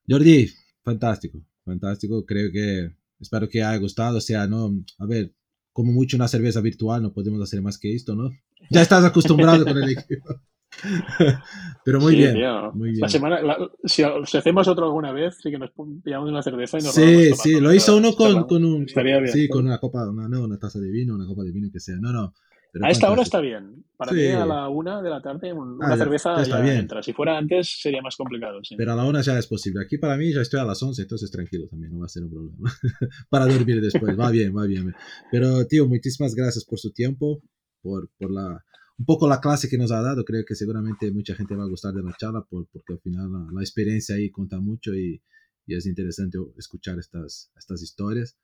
[0.09, 0.49] Jordi,
[0.83, 2.25] fantástico, fantástico.
[2.25, 4.19] Creo que, espero que haya gustado.
[4.19, 5.33] O sea, no, a ver,
[5.73, 8.31] como mucho una cerveza virtual, no podemos hacer más que esto, ¿no?
[8.71, 10.41] Ya estás acostumbrado con el equipo.
[11.85, 12.73] Pero muy Sí, bien, tío.
[12.73, 13.01] muy bien.
[13.01, 15.71] La semana, la- si, si hacemos otro alguna vez, sí que nos
[16.03, 19.19] pillamos una cerveza y nos Sí, sí, tomando lo hizo uno con, con un, Estaría
[19.19, 19.33] bien.
[19.33, 21.81] sí, con una copa, una, no, una taza de vino, una copa de vino, que
[21.81, 21.97] sea.
[22.01, 22.35] No, no.
[22.73, 23.85] pero A esta hora está bien.
[23.97, 24.19] Para Sí.
[24.19, 26.77] mí, a la una de la tarde, un- una Ah, cerveza ya está ya bien.
[26.77, 27.03] entra.
[27.03, 28.61] Si fuera antes, sería más complicado.
[28.63, 28.77] Sí.
[28.77, 29.83] Pero a la una ya es posible.
[29.85, 32.23] Aquí para mí ya estoy a las 11, entonces tranquilo también, no va a ser
[32.25, 32.57] un problema.
[33.29, 34.95] para dormir después, va bien, va bien.
[35.33, 37.43] Pero tío, muchísimas gracias por su tiempo,
[37.83, 38.65] por, por la,
[39.01, 40.25] un poco la clase que nos ha dado.
[40.25, 43.33] Creo que seguramente mucha gente va a gustar de la charla por, porque al final
[43.33, 45.21] la, la experiencia ahí cuenta mucho y,
[45.67, 48.37] y es interesante escuchar estas, estas historias.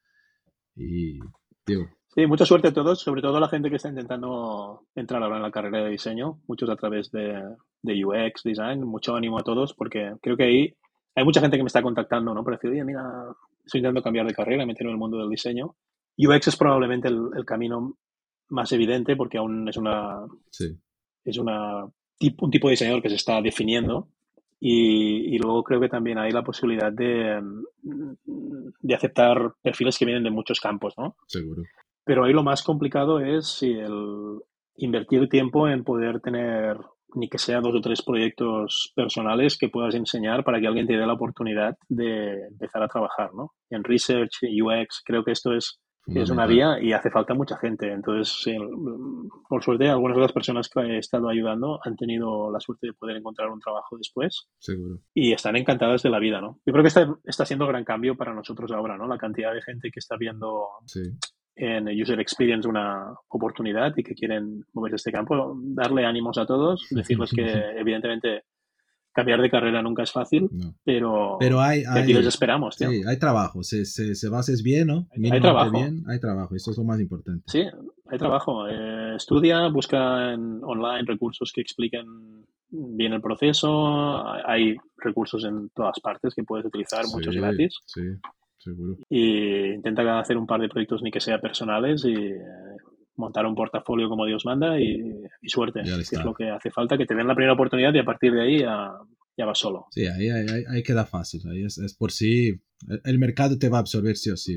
[0.75, 1.21] Y,
[1.65, 5.23] tío, Sí, mucha suerte a todos, sobre todo a la gente que está intentando entrar
[5.23, 7.43] ahora en la carrera de diseño, muchos a través de,
[7.83, 10.75] de UX, design, mucho ánimo a todos, porque creo que ahí
[11.15, 12.43] hay mucha gente que me está contactando, ¿no?
[12.43, 13.03] Para decir, oye, mira,
[13.67, 15.77] estoy intentando cambiar de carrera, meterme en el mundo del diseño.
[16.17, 17.99] UX es probablemente el, camino
[18.49, 20.27] más evidente porque aún es una
[21.25, 24.09] es una un tipo de diseñador que se está definiendo
[24.59, 27.43] y, luego creo que también hay la posibilidad de,
[27.83, 31.15] de aceptar perfiles que vienen de muchos campos, ¿no?
[31.27, 31.63] Seguro.
[32.05, 34.39] Pero ahí lo más complicado es el
[34.77, 36.79] invertir tiempo en poder tener
[37.15, 40.97] ni que sea dos o tres proyectos personales que puedas enseñar para que alguien te
[40.97, 43.53] dé la oportunidad de empezar a trabajar, ¿no?
[43.71, 47.91] En research, UX, creo que esto es es una vía y hace falta mucha gente.
[47.93, 48.45] Entonces,
[49.49, 52.93] por suerte, algunas de las personas que he estado ayudando han tenido la suerte de
[52.93, 54.47] poder encontrar un trabajo después.
[54.59, 55.01] Seguro.
[55.15, 56.61] Y están encantadas de la vida, ¿no?
[56.65, 59.07] Yo creo que está, está siendo un gran cambio para nosotros ahora, ¿no?
[59.07, 60.69] La cantidad de gente que está viendo
[61.57, 66.87] en User Experience una oportunidad y que quieren moverse este campo, darle ánimos a todos,
[66.91, 67.43] decirles que
[67.81, 68.45] evidentemente
[69.17, 70.51] cambiar de carrera nunca es fácil,
[70.85, 72.75] pero, pero hay, aquí les esperamos.
[72.75, 75.09] Sí, hay trabajo, se, se, se bases bien, ¿no?
[75.11, 75.71] hay trabajo.
[75.71, 77.43] Bien, hay trabajo, eso es lo más importante.
[77.47, 77.63] Sí,
[78.11, 78.69] hay trabajo.
[78.69, 84.23] Eh, estudia, busca en online recursos que expliquen bien el proceso.
[84.47, 87.79] Hay recursos en todas partes que puedes utilizar, muchos gratis.
[87.87, 88.03] Sí,
[88.59, 88.99] seguro.
[89.09, 92.39] Y intenta hacer un par de proyectos ni que sea personales y eh,
[93.17, 97.15] montar un portafolio como Dios manda y, suerte, es lo que hace falta, que te
[97.15, 98.93] den la primera oportunidad y a partir de ahí ya,
[99.37, 99.87] ya vas solo.
[99.91, 102.61] Sí, ahí, ahí, queda fácil, ahí es, por sí,
[103.05, 104.57] el mercado te va a absorber sí o sí.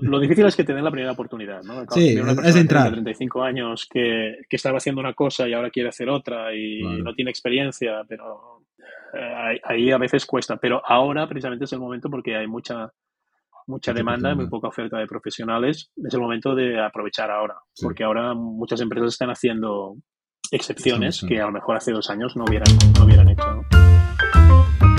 [0.00, 1.84] Lo, difícil es que te den la primera oportunidad, ¿no?
[1.90, 2.84] sí, es entrar.
[2.84, 6.80] De 35 años que, que, estaba haciendo una cosa y ahora quiere hacer otra y
[6.80, 8.62] no tiene experiencia, pero
[9.12, 10.56] eh, ahí a veces cuesta.
[10.56, 12.90] Pero ahora precisamente es el momento porque hay mucha
[13.66, 18.04] mucha demanda y muy poca oferta de profesionales, es el momento de aprovechar ahora, porque
[18.04, 19.96] ahora muchas empresas están haciendo
[20.50, 24.95] excepciones que a lo mejor hace dos años no hubieran, no hubieran hecho.